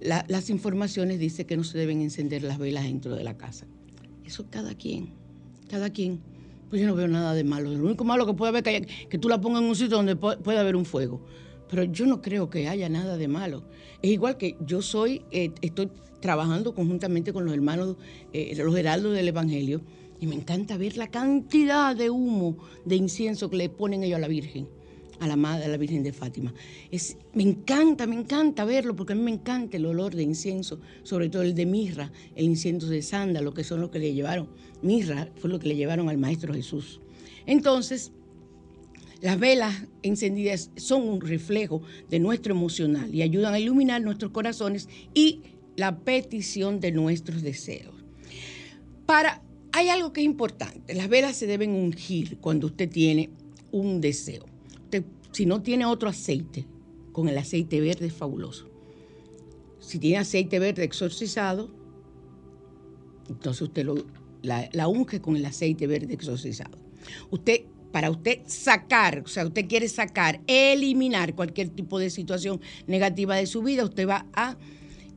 [0.00, 3.66] las informaciones dice que no se deben encender las velas dentro de la casa.
[4.24, 5.10] Eso cada quien,
[5.68, 6.20] cada quien.
[6.68, 7.72] Pues yo no veo nada de malo.
[7.72, 9.96] Lo único malo que puede haber es que, que tú la pongas en un sitio
[9.96, 11.24] donde pueda haber un fuego.
[11.70, 13.64] Pero yo no creo que haya nada de malo.
[14.02, 15.90] Es igual que yo soy, eh, estoy
[16.20, 17.96] trabajando conjuntamente con los hermanos,
[18.32, 19.80] eh, los heraldos del Evangelio,
[20.20, 24.20] y me encanta ver la cantidad de humo, de incienso que le ponen ellos a
[24.20, 24.68] la Virgen,
[25.20, 26.52] a la Madre, a la Virgen de Fátima.
[26.90, 30.80] Es, me encanta, me encanta verlo, porque a mí me encanta el olor de incienso,
[31.02, 34.48] sobre todo el de mirra, el incienso de sándalo, que son los que le llevaron.
[34.82, 37.00] Mirra fue lo que le llevaron al Maestro Jesús.
[37.46, 38.12] Entonces,
[39.20, 44.88] las velas encendidas son un reflejo de nuestro emocional y ayudan a iluminar nuestros corazones
[45.12, 45.40] y
[45.76, 47.94] la petición de nuestros deseos.
[49.06, 53.30] Para, hay algo que es importante, las velas se deben ungir cuando usted tiene
[53.72, 54.44] un deseo.
[55.38, 56.66] Si no tiene otro aceite,
[57.12, 58.68] con el aceite verde es fabuloso.
[59.78, 61.70] Si tiene aceite verde exorcizado,
[63.28, 64.04] entonces usted lo,
[64.42, 66.76] la, unge con el aceite verde exorcizado.
[67.30, 67.60] Usted
[67.92, 73.46] para usted sacar, o sea, usted quiere sacar, eliminar cualquier tipo de situación negativa de
[73.46, 74.56] su vida, usted va a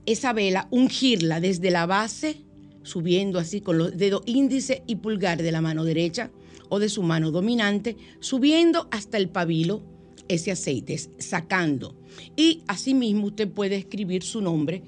[0.05, 2.43] esa vela ungirla desde la base,
[2.83, 6.29] subiendo así con los dedos índice y pulgar de la mano derecha
[6.69, 9.90] o de su mano dominante, subiendo hasta el pabilo
[10.33, 11.95] ese aceite, sacando.
[12.35, 14.81] Y asimismo usted puede escribir su nombre,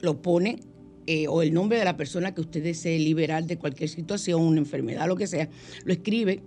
[0.00, 0.60] lo pone
[1.06, 4.58] eh, o el nombre de la persona que usted desee liberar de cualquier situación, una
[4.58, 5.48] enfermedad, lo que sea,
[5.84, 6.42] lo escribe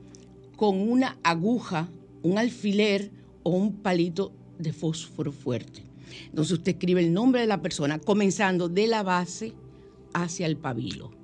[0.55, 1.89] con una aguja,
[2.23, 3.11] un alfiler
[3.43, 5.83] o un palito de fósforo fuerte.
[6.25, 9.53] Entonces usted escribe el nombre de la persona comenzando de la base
[10.13, 11.18] hacia el pabilo.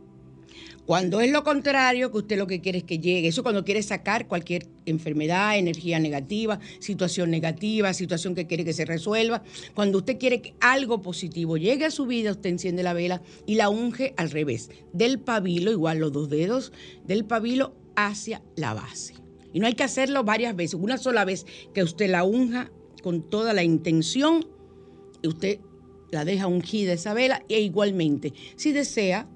[0.86, 3.82] Cuando es lo contrario, que usted lo que quiere es que llegue, eso cuando quiere
[3.82, 9.42] sacar cualquier enfermedad, energía negativa, situación negativa, situación que quiere que se resuelva,
[9.74, 13.56] cuando usted quiere que algo positivo llegue a su vida, usted enciende la vela y
[13.56, 16.72] la unge al revés, del pabilo, igual los dos dedos,
[17.04, 19.16] del pabilo hacia la base.
[19.54, 20.76] Y no hay que hacerlo varias veces.
[20.76, 22.72] Una sola vez que usted la unja
[23.02, 24.46] con toda la intención,
[25.24, 25.60] usted
[26.12, 29.28] la deja ungida esa vela, e igualmente, si desea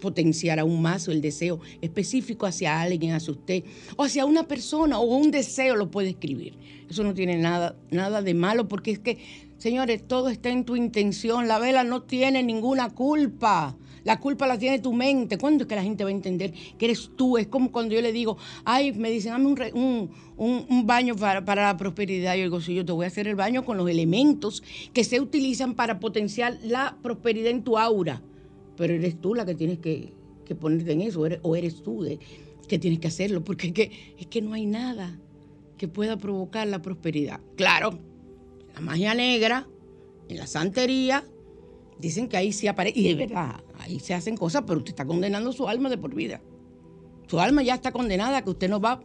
[0.00, 3.64] potenciar aún más el deseo específico hacia alguien, hacia usted,
[3.96, 6.54] o hacia una persona, o un deseo lo puede escribir.
[6.88, 9.18] Eso no tiene nada, nada de malo, porque es que,
[9.58, 11.48] señores, todo está en tu intención.
[11.48, 13.76] La vela no tiene ninguna culpa.
[14.06, 15.36] La culpa la tiene tu mente.
[15.36, 17.38] ¿Cuándo es que la gente va a entender que eres tú?
[17.38, 22.36] Es como cuando yo le digo, ay, me dicen, dame un, baño para, la prosperidad.
[22.36, 25.20] Yo digo, sí, yo te voy a hacer el baño con los elementos que se
[25.20, 28.22] utilizan para potenciar la prosperidad en tu aura.
[28.76, 30.12] Pero eres tú la que tienes que,
[30.60, 32.18] ponerte en eso, o eres, tú de,
[32.68, 35.18] que tienes que hacerlo, porque es que, es que no hay nada
[35.76, 37.40] que pueda provocar la prosperidad.
[37.56, 37.98] Claro,
[38.74, 39.68] la magia negra,
[40.28, 41.24] en la santería,
[41.98, 45.04] dicen que ahí sí aparece, y es verdad, ahí se hacen cosas, pero usted está
[45.04, 46.40] condenando su alma de por vida.
[47.28, 49.02] Su alma ya está condenada, que usted no va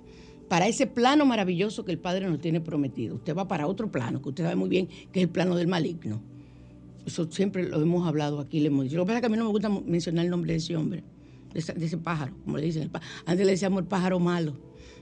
[0.48, 3.16] para ese plano maravilloso que el Padre nos tiene prometido.
[3.16, 5.68] Usted va para otro plano, que usted sabe muy bien que es el plano del
[5.68, 6.22] maligno.
[7.06, 8.98] Eso siempre lo hemos hablado aquí, le hemos dicho.
[8.98, 10.76] Lo que pasa es que a mí no me gusta mencionar el nombre de ese
[10.76, 11.04] hombre,
[11.54, 12.92] de ese, pájaro, como le dicen.
[13.26, 14.54] Antes le decíamos el pájaro malo.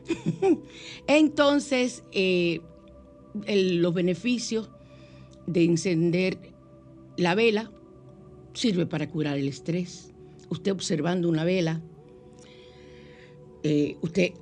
[1.08, 2.62] Entonces, eh,
[3.48, 4.70] los beneficios
[5.46, 6.54] de encender
[7.18, 7.72] la vela
[8.54, 10.14] sirve para curar el estrés.
[10.50, 11.82] Usted observando una vela,
[13.64, 14.34] eh, usted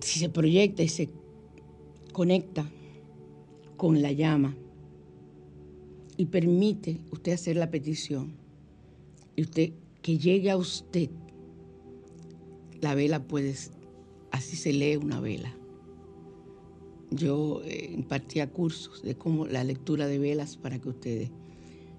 [0.00, 1.10] si se proyecta y se
[2.12, 2.68] conecta
[3.76, 4.56] con la llama
[6.16, 8.32] y permite usted hacer la petición
[9.36, 9.72] y usted
[10.02, 11.10] que llegue a usted,
[12.80, 13.54] la vela puede,
[14.30, 15.54] así se lee una vela.
[17.10, 21.30] Yo eh, impartía cursos de cómo la lectura de velas para que ustedes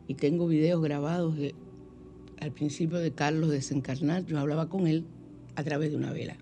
[0.07, 1.35] y tengo videos grabados
[2.39, 4.25] al principio de Carlos desencarnar.
[4.25, 5.05] Yo hablaba con él
[5.55, 6.35] a través de una vela.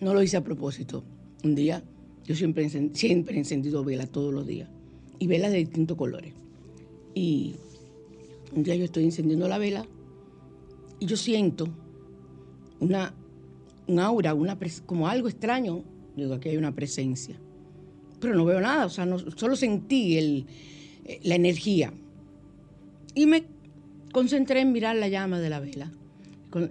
[0.00, 1.04] No lo hice a propósito.
[1.44, 1.82] Un día,
[2.24, 4.68] yo siempre, siempre he encendido velas todos los días
[5.18, 6.34] y velas de distintos colores.
[7.14, 7.56] Y
[8.54, 9.86] un día yo estoy encendiendo la vela
[10.98, 11.68] y yo siento
[12.78, 13.14] una,
[13.86, 15.82] un aura, una como algo extraño.
[16.16, 17.36] Digo, aquí hay una presencia
[18.20, 20.46] pero no veo nada, o sea, solo sentí el,
[21.04, 21.92] eh, la energía.
[23.14, 23.44] Y me
[24.12, 25.90] concentré en mirar la llama de la vela.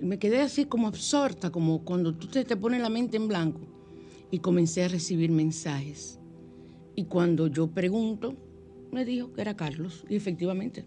[0.01, 3.61] Me quedé así como absorta, como cuando tú te, te pones la mente en blanco.
[4.31, 6.19] Y comencé a recibir mensajes.
[6.95, 8.35] Y cuando yo pregunto,
[8.91, 10.05] me dijo que era Carlos.
[10.09, 10.85] Y efectivamente,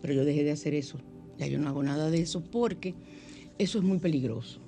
[0.00, 0.98] pero yo dejé de hacer eso.
[1.38, 2.94] Ya yo no hago nada de eso porque
[3.58, 4.60] eso es muy peligroso.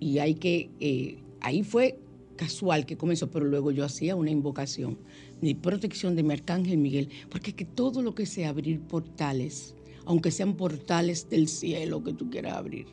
[0.00, 1.98] y hay que, eh, ahí fue
[2.36, 4.98] casual que comenzó, pero luego yo hacía una invocación
[5.40, 9.74] de protección de mi arcángel Miguel, porque es que todo lo que sea abrir portales,
[10.04, 12.86] aunque sean portales del cielo que tú quieras abrir,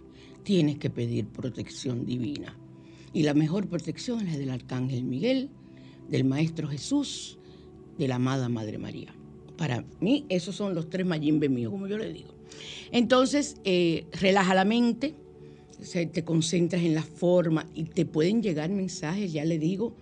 [0.43, 2.57] tienes que pedir protección divina.
[3.13, 5.49] Y la mejor protección es del arcángel Miguel,
[6.09, 7.37] del Maestro Jesús,
[7.97, 9.13] de la amada Madre María.
[9.57, 12.33] Para mí, esos son los tres mayimbe míos, como yo le digo.
[12.91, 15.15] Entonces, eh, relaja la mente,
[16.11, 19.95] te concentras en la forma y te pueden llegar mensajes, ya le digo,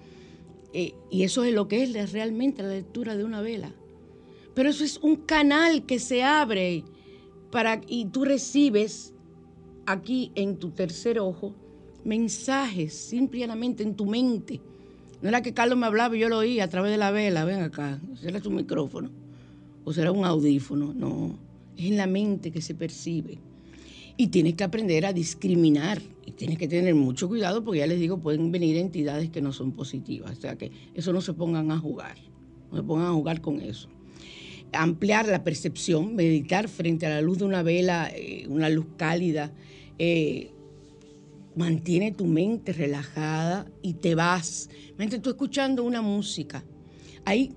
[0.73, 3.73] eh, y eso es lo que es realmente la lectura de una vela.
[4.53, 6.83] Pero eso es un canal que se abre
[7.51, 9.13] para, y tú recibes
[9.85, 11.55] aquí en tu tercer ojo
[12.03, 14.61] mensajes simplemente en tu mente.
[15.21, 17.43] No era que Carlos me hablaba y yo lo oía a través de la vela,
[17.43, 19.09] ven acá, será tu micrófono
[19.83, 21.37] o será un audífono, no,
[21.75, 23.39] es en la mente que se percibe.
[24.17, 27.99] Y tienes que aprender a discriminar y tienes que tener mucho cuidado porque ya les
[27.99, 30.37] digo, pueden venir entidades que no son positivas.
[30.37, 32.17] O sea que eso no se pongan a jugar,
[32.71, 33.89] no se pongan a jugar con eso.
[34.73, 39.53] Ampliar la percepción, meditar frente a la luz de una vela, eh, una luz cálida,
[39.97, 40.51] eh,
[41.55, 44.69] mantiene tu mente relajada y te vas.
[44.97, 46.63] Mientras tú escuchando una música,
[47.25, 47.53] hay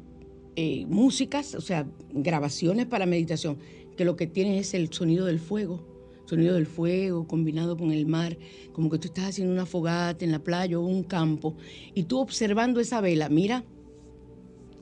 [0.57, 3.59] eh, músicas, o sea, grabaciones para meditación,
[3.97, 5.93] que lo que tienen es el sonido del fuego
[6.33, 8.39] sonido del fuego combinado con el mar,
[8.73, 11.57] como que tú estás haciendo una fogata en la playa o un campo,
[11.95, 13.67] y tú observando esa vela, mira,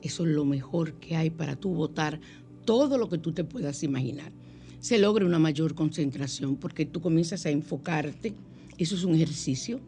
[0.01, 2.21] eso es lo mejor que hay para tú votar
[2.63, 4.31] todo lo que tú te puedas imaginar.
[4.79, 8.33] Se logra una mayor concentración porque tú comienzas a enfocarte,
[8.83, 9.79] eso es un ejercicio,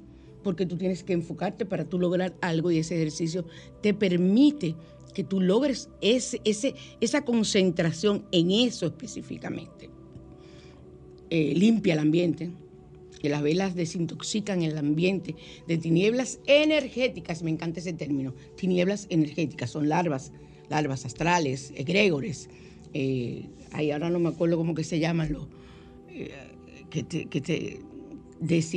[0.44, 3.46] porque tú tienes que enfocarte para tú lograr algo y ese ejercicio
[3.82, 4.76] te permite
[5.14, 6.42] que tú logres ese,
[7.00, 9.90] esa concentración en eso específicamente.
[11.30, 12.52] Eh, limpia el ambiente,
[13.20, 15.36] que las velas desintoxican el ambiente
[15.68, 20.34] de tinieblas energéticas, me encanta ese término, tinieblas energéticas, son larvas,
[20.70, 22.50] larvas astrales, egregores,
[22.94, 25.48] eh, ahora no me acuerdo cómo que se llaman los,
[26.10, 26.32] eh,
[26.90, 27.80] que te, que te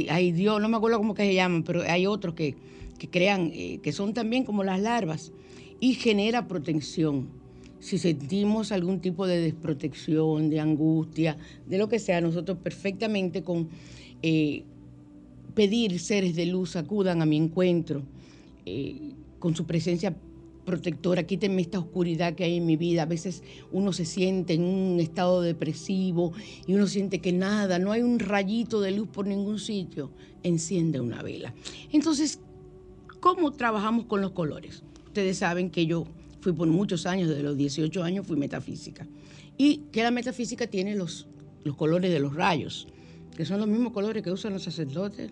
[0.09, 2.55] ay Dios, no me acuerdo cómo que se llaman, pero hay otros que,
[2.99, 5.33] que crean, que son también como las larvas,
[5.81, 7.29] y genera protección.
[7.79, 11.37] Si sentimos algún tipo de desprotección, de angustia,
[11.67, 13.69] de lo que sea, nosotros perfectamente con
[14.23, 14.65] eh,
[15.55, 18.03] pedir seres de luz acudan a mi encuentro,
[18.65, 20.17] eh, con su presencia
[20.67, 23.05] protectora, quítenme esta oscuridad que hay en mi vida.
[23.05, 23.43] A veces
[23.73, 26.35] uno se siente en un estado depresivo
[26.67, 30.11] y uno siente que nada, no hay un rayito de luz por ningún sitio.
[30.43, 31.55] Enciende una vela.
[31.91, 32.41] Entonces,
[33.21, 34.83] ¿cómo trabajamos con los colores?
[35.07, 36.05] Ustedes saben que yo
[36.41, 39.07] fui por muchos años, desde los 18 años fui metafísica.
[39.57, 41.27] Y que la metafísica tiene los,
[41.65, 42.89] los colores de los rayos,
[43.35, 45.31] que son los mismos colores que usan los sacerdotes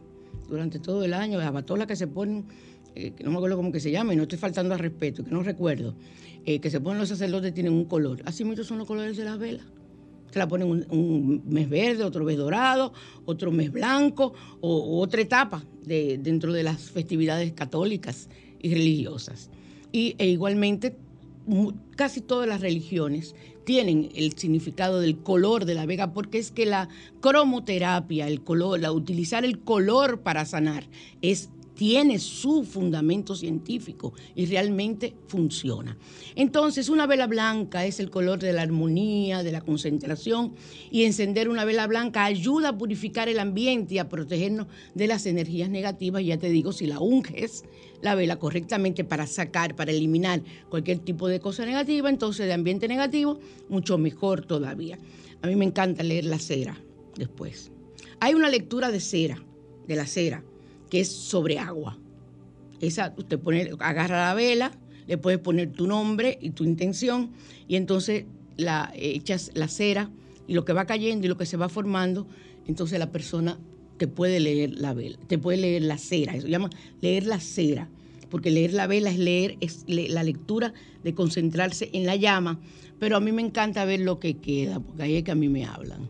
[0.48, 2.46] durante todo el año, las batolas que se ponen,
[2.94, 5.30] eh, no me acuerdo cómo que se llama, y no estoy faltando al respeto, que
[5.30, 5.94] no recuerdo,
[6.44, 8.22] eh, que se ponen los sacerdotes tienen un color.
[8.24, 9.66] Así muchos son los colores de las velas.
[10.30, 12.92] Se la ponen un, mes verde, otro mes dorado,
[13.24, 18.28] otro mes blanco, o, otra etapa de, dentro de las festividades católicas
[18.60, 19.50] y religiosas.
[19.92, 20.96] Y, e igualmente
[21.96, 23.34] casi todas las religiones
[23.64, 26.88] tienen el significado del color de la vega porque es que la
[27.20, 30.84] cromoterapia, el color, la utilizar el color para sanar
[31.22, 35.96] es tiene su fundamento científico y realmente funciona.
[36.36, 40.54] Entonces, una vela blanca es el color de la armonía, de la concentración,
[40.90, 45.26] y encender una vela blanca ayuda a purificar el ambiente y a protegernos de las
[45.26, 46.24] energías negativas.
[46.24, 47.64] Ya te digo, si la unges
[48.00, 52.86] la vela correctamente para sacar, para eliminar cualquier tipo de cosa negativa, entonces de ambiente
[52.86, 54.98] negativo, mucho mejor todavía.
[55.42, 56.78] A mí me encanta leer la cera
[57.16, 57.70] después.
[58.20, 59.42] Hay una lectura de cera,
[59.86, 60.44] de la cera,
[60.94, 61.98] que es sobre agua.
[62.80, 64.70] Esa, usted pone, agarra la vela,
[65.08, 67.32] le puedes poner tu nombre y tu intención,
[67.66, 68.26] y entonces
[68.56, 70.12] la echas la cera
[70.46, 72.28] y lo que va cayendo y lo que se va formando,
[72.68, 73.58] entonces la persona
[73.96, 76.70] te puede leer la vela, te puede leer la cera, eso se llama
[77.00, 77.88] leer la cera,
[78.30, 82.60] porque leer la vela es leer, es la lectura de concentrarse en la llama,
[83.00, 85.48] pero a mí me encanta ver lo que queda, porque ahí es que a mí
[85.48, 86.08] me hablan,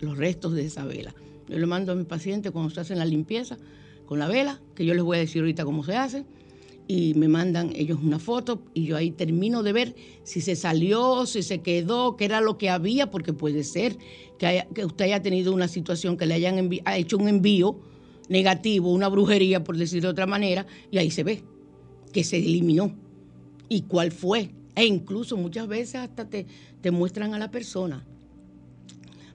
[0.00, 1.14] los restos de esa vela.
[1.46, 3.58] Yo le mando a mi paciente cuando se hacen la limpieza
[4.08, 6.24] con la vela, que yo les voy a decir ahorita cómo se hace,
[6.86, 9.94] y me mandan ellos una foto y yo ahí termino de ver
[10.24, 13.98] si se salió, si se quedó, qué era lo que había, porque puede ser
[14.38, 17.80] que, usted haya tenido una situación que le hayan hecho un envío
[18.30, 21.42] negativo, una brujería, por decir de otra manera, y ahí se ve
[22.10, 22.96] que se eliminó
[23.68, 24.52] y cuál fue.
[24.74, 26.46] E incluso muchas veces hasta te,
[26.80, 28.06] te muestran a la persona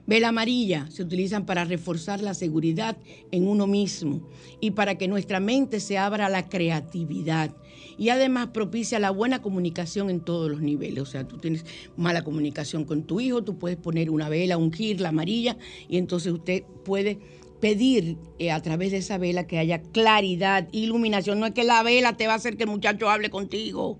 [0.06, 2.96] Vela amarilla se utilizan para reforzar la seguridad
[3.30, 4.20] en uno mismo
[4.60, 7.56] y para que nuestra mente se abra a la creatividad.
[7.96, 11.02] Y además propicia la buena comunicación en todos los niveles.
[11.02, 11.64] O sea, tú tienes
[11.96, 15.56] mala comunicación con tu hijo, tú puedes poner una vela, ungir la amarilla
[15.88, 17.18] y entonces usted puede
[17.60, 21.40] pedir eh, a través de esa vela que haya claridad, iluminación.
[21.40, 23.98] No es que la vela te va a hacer que el muchacho hable contigo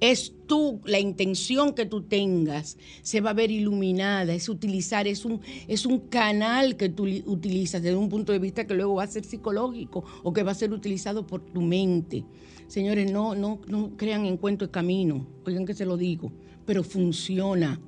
[0.00, 5.24] es tú, la intención que tú tengas, se va a ver iluminada, es utilizar, es
[5.24, 9.04] un, es un canal que tú utilizas desde un punto de vista que luego va
[9.04, 12.24] a ser psicológico o que va a ser utilizado por tu mente.
[12.66, 16.32] Señores, no, no, no crean en cuento de camino, oigan que se lo digo,
[16.66, 17.80] pero funciona.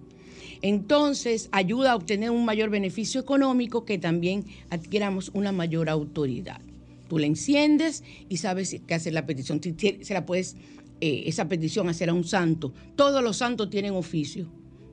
[0.62, 6.60] Entonces, ayuda a obtener un mayor beneficio económico que también adquiramos una mayor autoridad.
[7.08, 9.60] Tú la enciendes y sabes qué hacer la petición.
[9.62, 10.56] Se la puedes
[11.00, 12.72] eh, esa petición hacer a un santo.
[12.94, 14.48] Todos los santos tienen oficio.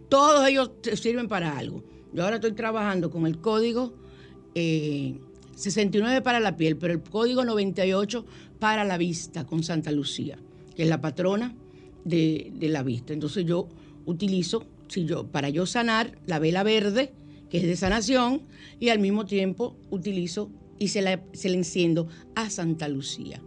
[0.09, 1.83] Todos ellos sirven para algo.
[2.13, 3.93] Yo ahora estoy trabajando con el código
[4.53, 8.25] 69 eh, para la piel, pero el código 98
[8.59, 10.37] para la vista con Santa Lucía,
[10.75, 11.55] que es la patrona
[12.03, 13.13] de, la vista.
[13.13, 13.69] Entonces yo
[14.05, 17.13] utilizo, si yo, para yo sanar, la vela verde,
[17.49, 18.43] que es de sanación,
[18.79, 23.41] y al mismo tiempo utilizo y se la, se la enciendo a Santa Lucía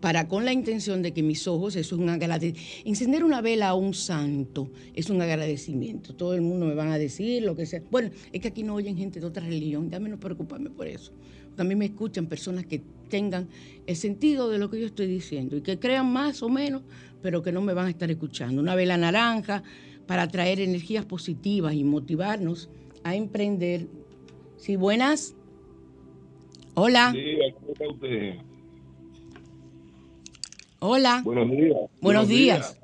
[0.00, 2.88] para con la intención de que mis ojos, eso es un agradecimiento.
[2.88, 6.14] Encender una vela a un santo es un agradecimiento.
[6.14, 7.82] Todo el mundo me van a decir lo que sea.
[7.90, 11.12] Bueno, es que aquí no oyen gente de otra religión, ya menos preocuparme por eso.
[11.56, 13.48] También me escuchan personas que tengan
[13.86, 16.82] el sentido de lo que yo estoy diciendo y que crean más o menos,
[17.20, 18.62] pero que no me van a estar escuchando.
[18.62, 19.62] Una vela naranja
[20.06, 22.70] para traer energías positivas y motivarnos
[23.02, 23.88] a emprender.
[24.56, 25.34] Sí, buenas.
[26.74, 27.12] Hola.
[27.12, 28.49] Sí, ¿cómo está usted?
[30.80, 31.20] Hola.
[31.22, 31.76] Buenos días.
[32.00, 32.80] Buenos, días.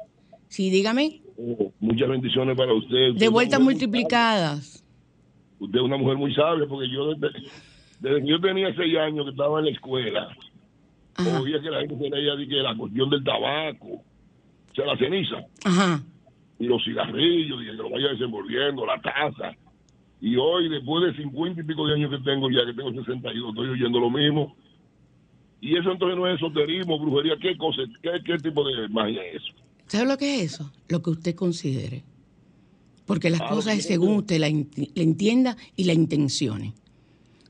[0.48, 1.22] Sí, dígame.
[1.38, 3.14] Eh, muchas bendiciones para usted.
[3.14, 4.84] de vueltas multiplicadas.
[5.58, 9.30] Usted es una mujer muy sabia porque yo desde, que yo tenía seis años que
[9.30, 10.28] estaba en la escuela,
[11.40, 14.98] oía que la gente se leía de que la cuestión del tabaco, o sea, la
[14.98, 15.36] ceniza.
[15.64, 16.02] Ajá.
[16.58, 19.52] Y los cigarrillos, y que lo vaya desenvolviendo, la taza.
[20.20, 23.50] Y hoy, después de cincuenta y pico de años que tengo, ya que tengo 62,
[23.50, 24.54] estoy oyendo lo mismo
[25.60, 29.54] y eso entonces no es esoterismo, brujería, ¿qué cosa, qué, tipo de magia es eso?
[29.86, 30.72] ¿Sabe lo que es eso?
[30.88, 32.04] Lo que usted considere.
[33.04, 36.74] Porque las ah, cosas es según usted la, entienda y la intencione.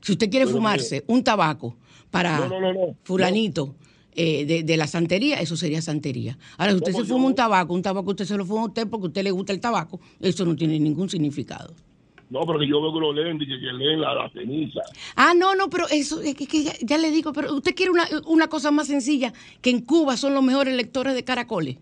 [0.01, 1.77] Si usted quiere fumarse un tabaco
[2.11, 2.49] para
[3.03, 3.75] fulanito
[4.13, 6.37] eh, de, la santería, eso sería santería.
[6.57, 8.87] Ahora, si usted se fuma un tabaco, un tabaco usted se lo fuma a usted
[8.87, 11.73] porque a usted le gusta el tabaco, eso no tiene ningún significado.
[12.29, 14.81] No, pero que yo veo que lo leen, que, que leen la, ceniza.
[15.15, 18.47] Ah, no, no, pero eso, es que, ya, le digo, pero usted quiere una, una,
[18.47, 21.77] cosa más sencilla, que en Cuba son los mejores lectores de caracoles.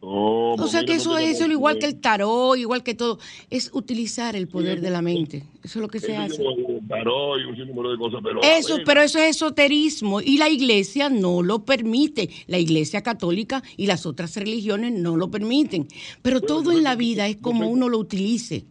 [0.00, 3.18] o pues sea que eso es eso, igual que el tarot, igual que todo,
[3.50, 5.44] es utilizar el poder de la mente.
[5.62, 6.42] Eso es lo que se hace.
[6.88, 11.42] Tarot y un de cosas, pero eso, pero eso es esoterismo y la iglesia no
[11.42, 12.30] lo permite.
[12.46, 15.88] La iglesia católica y las otras religiones no lo permiten.
[16.22, 18.64] Pero todo en la vida es como uno lo utilice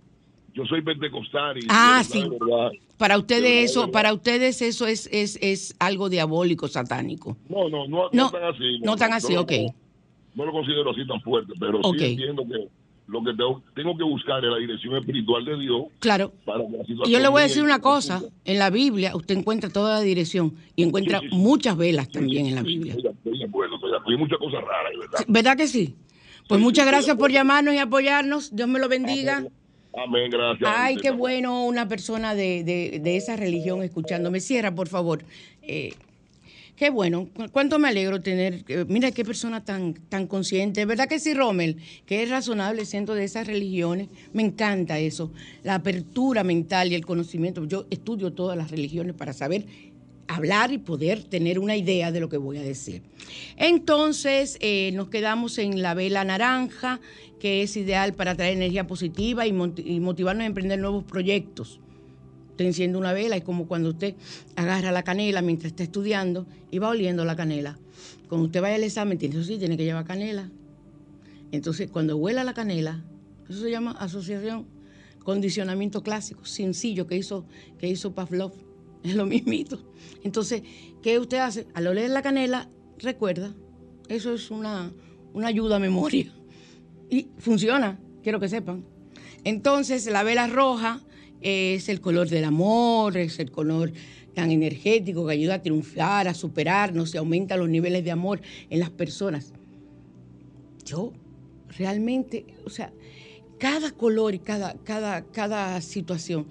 [0.59, 2.21] yo soy pentecostal y ah, sí.
[2.97, 7.37] para ustedes eso, para ustedes eso es, es, es algo diabólico, satánico.
[7.47, 8.79] No, no, no, no, tan así.
[8.81, 9.51] No, tan así, ok.
[10.35, 12.67] No, lo considero así tan fuerte, pero sí entiendo que
[13.07, 13.31] lo que
[13.73, 15.85] tengo, que buscar es la dirección espiritual de Dios.
[15.99, 16.33] Claro.
[16.87, 20.01] y yo le voy a decir una cosa, en la Biblia usted encuentra toda la
[20.01, 22.95] dirección y encuentra muchas velas también en la Biblia.
[22.95, 25.25] Estoy de acuerdo, hay muchas cosas raras, ¿verdad?
[25.27, 25.95] ¿Verdad que sí?
[26.49, 28.55] Pues muchas gracias por llamarnos y apoyarnos.
[28.55, 29.45] Dios me lo bendiga.
[30.03, 30.69] Amén, gracias.
[30.73, 34.39] Ay, qué bueno una persona de, de, esa religión escuchándome.
[34.39, 35.23] Cierra, por favor.
[35.61, 35.93] Eh,
[36.75, 37.27] qué bueno.
[37.51, 38.63] Cuánto me alegro tener.
[38.67, 40.85] Eh, mira qué persona tan, tan consciente.
[40.85, 41.77] ¿Verdad que sí, Rommel?
[42.05, 44.07] Que es razonable siendo de esas religiones.
[44.31, 45.31] Me encanta eso.
[45.63, 47.65] La apertura mental y el conocimiento.
[47.65, 49.65] Yo estudio todas las religiones para saber
[50.29, 53.01] hablar y poder tener una idea de lo que voy a decir.
[53.57, 57.01] Entonces, eh, nos quedamos en la vela naranja,
[57.39, 61.79] que es ideal para traer energía positiva y, motivarnos a emprender nuevos proyectos.
[62.51, 64.15] Usted enciende una vela, es como cuando usted
[64.55, 67.79] agarra la canela mientras está estudiando y va oliendo la canela.
[68.27, 70.51] Cuando usted vaya al examen, tiene, eso sí, tiene que llevar canela.
[71.51, 73.03] Entonces, cuando huela la canela,
[73.47, 74.67] eso se llama asociación,
[75.23, 77.45] condicionamiento clásico, sencillo, que hizo,
[77.79, 78.51] que hizo Pavlov
[79.03, 79.79] es lo mismito.
[80.23, 80.63] Entonces,
[81.01, 81.67] ¿qué usted hace?
[81.73, 82.69] Al oler la canela,
[82.99, 83.53] recuerda,
[84.07, 84.91] eso es una,
[85.43, 86.33] ayuda a memoria.
[87.09, 88.85] Y funciona, quiero que sepan.
[89.43, 91.01] Entonces, la vela roja
[91.41, 93.91] es el color del amor, es el color
[94.33, 98.79] tan energético que ayuda a triunfar, a superarnos, y aumenta los niveles de amor en
[98.79, 99.53] las personas.
[100.85, 101.13] Yo
[101.77, 102.91] realmente, o sea,
[103.57, 106.47] cada color y cada, cada, cada situación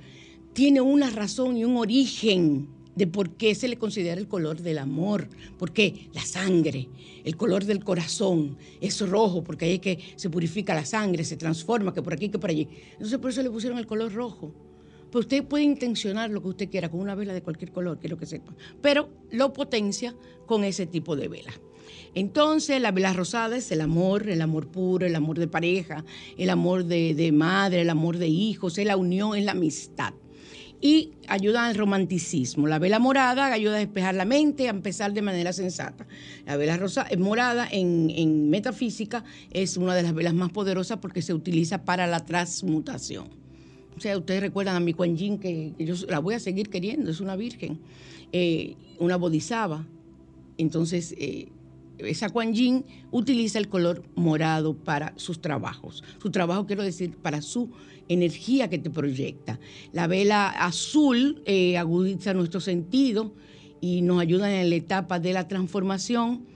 [0.52, 2.68] tiene una razón y un origen
[2.99, 5.28] de por qué se le considera el color del amor.
[5.57, 6.88] porque La sangre,
[7.24, 11.36] el color del corazón es rojo, porque ahí es que se purifica la sangre, se
[11.36, 12.68] transforma, que por aquí, que por allí.
[12.92, 14.53] Entonces por eso le pusieron el color rojo.
[15.12, 18.18] Pues usted puede intencionar lo que usted quiera con una vela de cualquier color, quiero
[18.18, 21.53] que sepa, pero lo potencia con ese tipo de vela.
[22.14, 26.05] Entonces, la vela rosada es el amor, el amor puro, el amor de pareja,
[26.36, 30.12] el amor de madre, el amor de hijos, es la unión, es la amistad
[30.81, 32.66] y ayuda al romanticismo.
[32.66, 36.07] La vela morada ayuda a despejar la mente, a empezar de manera sensata.
[36.47, 41.22] La vela rosa, eh, morada en, metafísica es una de las velas más poderosas porque
[41.22, 43.29] se utiliza para la transmutación.
[43.97, 47.11] O sea, ustedes recuerdan a mi Kuan Yin, que, yo la voy a seguir queriendo,
[47.11, 47.81] es una virgen,
[48.33, 49.85] eh, una bodhisattva.
[50.57, 51.49] Entonces, eh,
[51.99, 56.05] esa Kuan Yin utiliza el color morado para sus trabajos.
[56.22, 57.70] Su trabajo, quiero decir, para su
[58.09, 59.59] energía que te proyecta.
[59.92, 63.34] La vela azul eh, agudiza nuestro sentido
[63.80, 66.46] y nos ayuda en la etapa de la transformación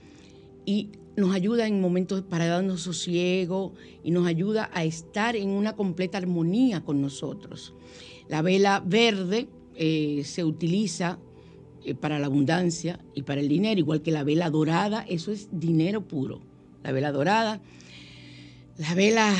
[0.65, 3.73] y nos ayuda en momentos para darnos sosiego
[4.03, 7.73] y nos ayuda a estar en una completa armonía con nosotros.
[8.27, 11.19] La vela verde eh, se utiliza
[11.99, 16.07] para la abundancia y para el dinero, igual que la vela dorada, eso es dinero
[16.07, 16.41] puro.
[16.83, 17.61] La vela dorada,
[18.77, 19.33] la vela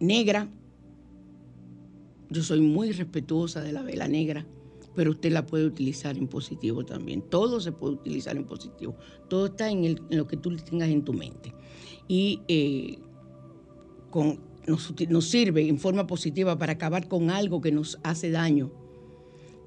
[0.00, 0.48] negra.
[2.30, 4.46] Yo soy muy respetuosa de la vela negra,
[4.94, 7.22] pero usted la puede utilizar en positivo también.
[7.22, 8.96] Todo se puede utilizar en positivo.
[9.28, 11.54] Todo está en, lo que tú tengas en tu mente.
[12.06, 12.98] Y eh,
[14.66, 18.70] nos, nos sirve en forma positiva para acabar con algo que nos hace daño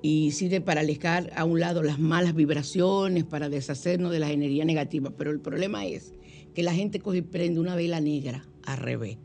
[0.01, 4.65] y sirve para alejar a un lado las malas vibraciones, para deshacernos de las energías
[4.65, 5.13] negativas.
[5.17, 6.13] Pero el problema es
[6.53, 9.17] que la gente coge y prende una vela negra al revés.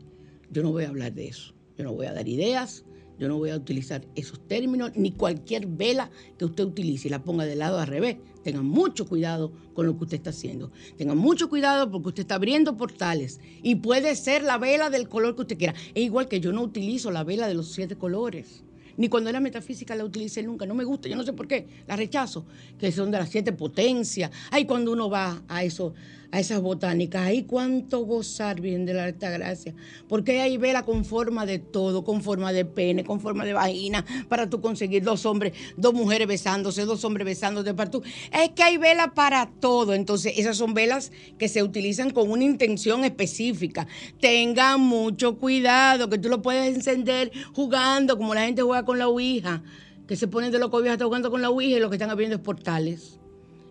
[0.51, 1.53] Yo no voy a hablar de eso.
[1.77, 2.85] Yo no voy a dar ideas,
[3.19, 7.23] yo no voy a utilizar esos términos, ni cualquier vela que usted utilice y la
[7.23, 8.17] ponga de lado al revés.
[8.43, 10.71] Tenga mucho cuidado con lo que usted está haciendo.
[10.97, 15.35] Tenga mucho cuidado porque usted está abriendo portales y puede ser la vela del color
[15.35, 15.73] que usted quiera.
[15.93, 18.63] Es igual que yo no utilizo la vela de los siete colores.
[18.97, 20.65] Ni cuando era metafísica la utilicé nunca.
[20.65, 21.67] No me gusta, yo no sé por qué.
[21.87, 22.45] La rechazo,
[22.79, 24.31] que son de las siete potencias.
[24.51, 25.93] Ay, cuando uno va a eso,
[26.31, 27.23] a esas botánicas.
[27.23, 29.73] Ahí cuánto gozar bien de la alta gracia.
[30.07, 34.05] Porque hay vela con forma de todo, con forma de pene, con forma de vagina,
[34.29, 38.03] para tú conseguir dos hombres, dos mujeres besándose, dos hombres besándose para tú.
[38.31, 39.93] Es que hay vela para todo.
[39.93, 43.87] Entonces, esas son velas que se utilizan con una intención específica.
[44.19, 49.07] Tengan mucho cuidado, que tú lo puedes encender jugando, como la gente juega con la
[49.07, 49.63] Ouija,
[50.07, 52.35] que se ponen de loco hasta jugando con la Ouija y lo que están abriendo
[52.35, 53.19] es portales.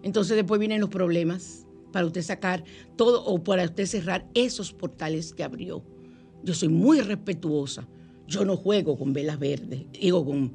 [0.02, 1.65] Entonces después vienen los problemas
[1.96, 2.62] para usted sacar
[2.94, 5.82] todo o para usted cerrar esos portales que abrió.
[6.44, 7.88] Yo soy muy respetuosa.
[8.28, 10.52] Yo no juego con velas verdes, digo con,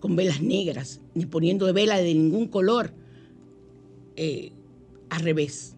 [0.00, 2.92] con velas negras, ni poniendo vela de ningún color.
[4.16, 4.50] Eh,
[5.10, 5.76] al revés,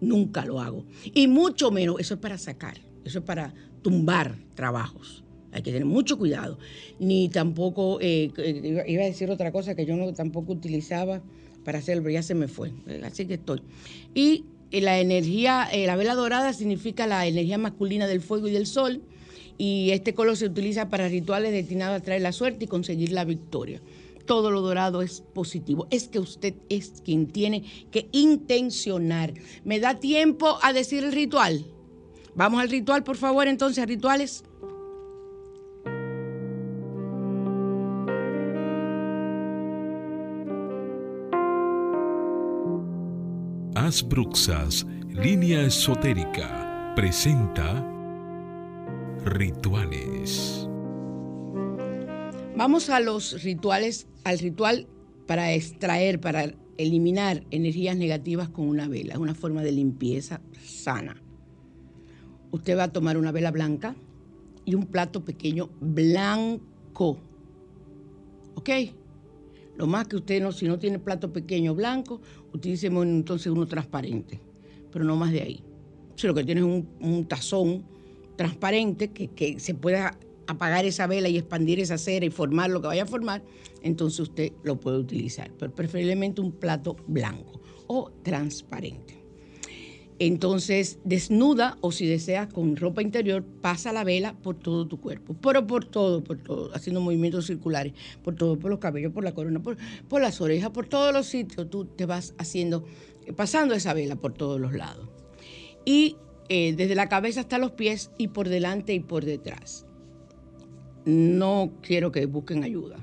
[0.00, 0.84] nunca lo hago.
[1.04, 5.22] Y mucho menos, eso es para sacar, eso es para tumbar trabajos.
[5.52, 6.58] Hay que tener mucho cuidado.
[6.98, 8.32] Ni tampoco, eh,
[8.88, 11.22] iba a decir otra cosa que yo no tampoco utilizaba
[11.68, 12.72] para hacerlo, ya se me fue.
[13.04, 13.60] Así que estoy.
[14.14, 18.52] Y eh, la energía, eh, la vela dorada significa la energía masculina del fuego y
[18.52, 19.02] del sol.
[19.58, 23.26] Y este color se utiliza para rituales destinados a traer la suerte y conseguir la
[23.26, 23.82] victoria.
[24.24, 25.86] Todo lo dorado es positivo.
[25.90, 29.34] Es que usted es quien tiene que intencionar.
[29.62, 31.66] ¿Me da tiempo a decir el ritual?
[32.34, 34.42] Vamos al ritual, por favor, entonces, rituales.
[43.88, 47.86] Bruxas, línea esotérica, presenta
[49.24, 50.68] rituales.
[52.54, 54.86] Vamos a los rituales, al ritual
[55.26, 59.18] para extraer, para eliminar energías negativas con una vela.
[59.18, 61.16] Una forma de limpieza sana.
[62.50, 63.96] Usted va a tomar una vela blanca
[64.66, 67.18] y un plato pequeño blanco.
[68.54, 68.68] ¿Ok?
[69.78, 72.20] Lo más que usted no, si no tiene plato pequeño blanco,
[72.52, 74.40] utilicemos entonces uno transparente,
[74.92, 75.62] pero no más de ahí.
[76.16, 77.84] Si lo que tiene es un, tazón
[78.34, 80.18] transparente que, se pueda
[80.48, 83.44] apagar esa vela y expandir esa cera y formar lo que vaya a formar,
[83.80, 89.17] entonces usted lo puede utilizar, pero preferiblemente un plato blanco o transparente.
[90.20, 95.36] Entonces, desnuda o si deseas con ropa interior, pasa la vela por todo tu cuerpo,
[95.40, 97.92] pero por todo, por todo, haciendo movimientos circulares,
[98.24, 99.76] por todo, por los cabellos, por la corona, por,
[100.20, 102.84] las orejas, por todos los sitios, tú te vas haciendo,
[103.36, 105.08] pasando esa vela por todos los lados.
[105.84, 106.16] Y
[106.48, 109.86] eh, desde la cabeza hasta los pies y por delante y por detrás.
[111.04, 112.96] No quiero que busquen ayuda.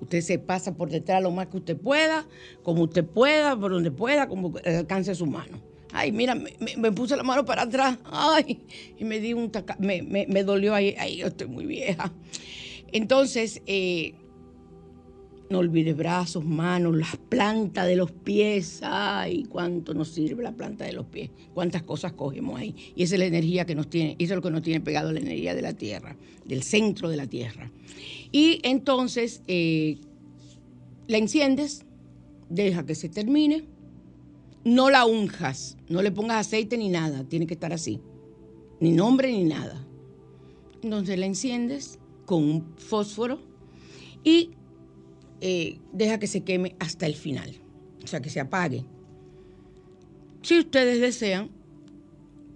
[0.00, 2.26] Usted se pasa por detrás lo más que usted pueda,
[2.62, 5.71] como usted pueda, por donde pueda, como alcance su mano.
[5.92, 7.98] Ay, mira, me, me puse la mano para atrás.
[8.04, 8.60] Ay,
[8.98, 10.94] y me di un taca me, me, me, dolió ahí.
[10.98, 12.12] Ay, yo estoy muy vieja.
[12.92, 14.14] Entonces, eh,
[15.50, 18.80] no olvide brazos, manos, las plantas de los pies.
[18.82, 21.30] Ay, cuánto nos sirve la planta de los pies.
[21.52, 22.74] Cuántas cosas cogemos ahí.
[22.96, 25.12] Y esa es la energía que nos tiene, eso es lo que nos tiene pegado
[25.12, 26.16] la energía de la tierra,
[26.46, 27.70] del centro de la tierra.
[28.32, 29.98] Y entonces eh,
[31.06, 31.84] la enciendes,
[32.48, 33.64] deja que se termine,
[34.64, 38.00] no la unjas, no le pongas aceite ni nada, tiene que estar así,
[38.80, 39.86] ni nombre ni nada.
[40.82, 43.40] Entonces la enciendes con un fósforo
[44.24, 44.50] y
[45.40, 47.54] eh, deja que se queme hasta el final,
[48.02, 48.84] o sea, que se apague.
[50.42, 51.50] Si ustedes desean,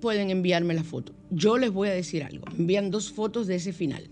[0.01, 1.13] pueden enviarme la foto.
[1.31, 4.09] Yo les voy a decir algo, envían dos fotos de ese final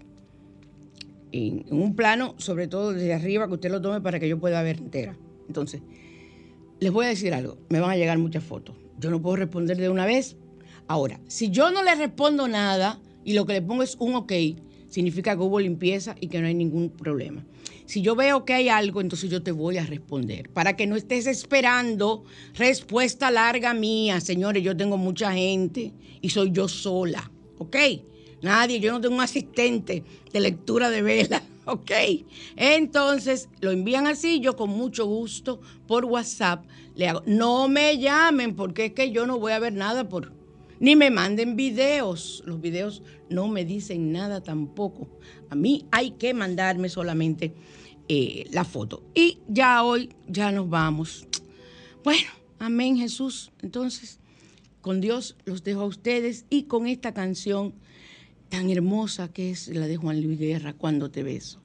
[1.35, 4.63] en, un plano, sobre todo desde arriba, que usted lo tome para que yo pueda
[4.63, 5.17] ver entera.
[5.49, 5.83] Entonces,
[6.81, 8.77] les voy a decir algo, me van a llegar muchas fotos.
[8.99, 10.37] Yo no puedo responder de una vez.
[10.87, 14.33] Ahora, si yo no le respondo nada y lo que le pongo es un ok,
[14.89, 17.45] significa que hubo limpieza y que no hay ningún problema.
[17.87, 20.49] Si yo veo que hay algo, entonces yo te voy a responder.
[20.51, 26.51] Para que no estés esperando respuesta larga mía, señores, yo tengo mucha gente y soy
[26.51, 27.77] yo sola, ¿ok?
[28.43, 30.03] Nadie, yo no tengo un asistente
[30.33, 31.43] de lectura de vela.
[31.67, 31.91] Ok,
[32.57, 37.23] entonces lo envían así, yo con mucho gusto por WhatsApp le hago.
[37.27, 40.33] No me llamen porque es que yo no voy a ver nada por...
[40.81, 42.43] Ni me manden videos.
[42.45, 45.09] Los videos no me dicen nada tampoco.
[45.49, 47.55] A mí hay que mandarme solamente
[48.09, 49.03] eh, la foto.
[49.15, 51.27] Y ya hoy, ya nos vamos.
[52.03, 53.53] Bueno, amén Jesús.
[53.63, 54.21] Entonces,
[54.83, 57.75] con Dios los dejo a ustedes y con esta canción
[58.55, 61.61] tan hermosa que es la de Juan Luis Guerra, Cuando te beso.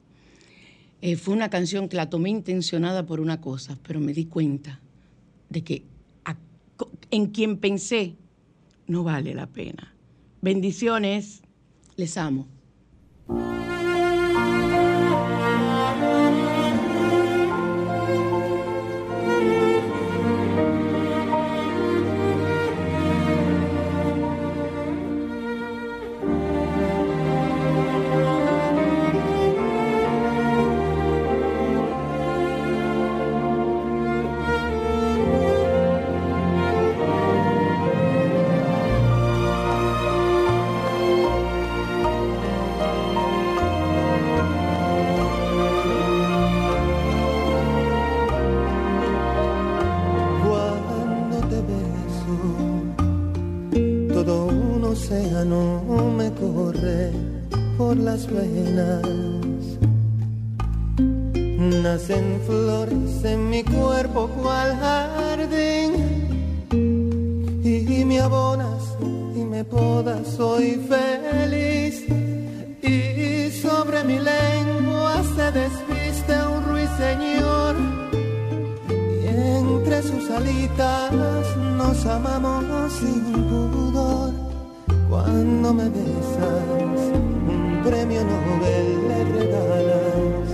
[1.02, 4.80] Eh, fue una canción que la tomé intencionada por una cosa, pero me di cuenta
[5.50, 5.84] de que
[7.12, 8.16] en quien pensé
[8.88, 9.94] no vale la pena.
[10.42, 11.42] Bendiciones,
[11.96, 12.48] les amo.
[80.02, 81.12] sus alitas
[81.78, 84.32] nos amamos sin pudor.
[85.10, 87.00] Cuando me besas,
[87.48, 90.50] un premio Nobel le regalas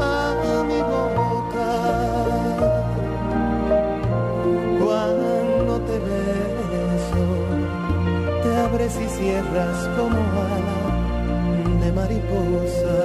[0.00, 1.72] a mi boca.
[4.84, 7.24] Cuando te beso,
[8.42, 10.20] te abres y cierras como
[10.54, 10.80] ala
[11.82, 12.98] de mariposa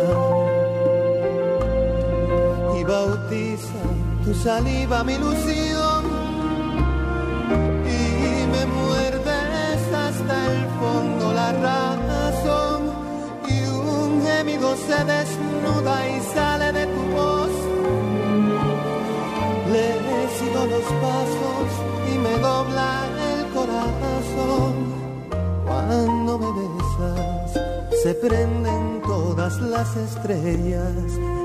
[2.77, 3.94] y bautizas
[4.25, 6.03] tu saliva mi ilusión
[7.85, 12.81] y me muerdes hasta el fondo la razón
[13.47, 17.53] y un gemido se desnuda y sale de tu voz.
[19.71, 19.87] Le
[20.37, 21.67] sigo los pasos
[22.11, 22.89] y me dobla
[23.29, 24.73] el corazón.
[25.67, 27.53] Cuando me besas,
[28.01, 31.44] se prenden todas las estrellas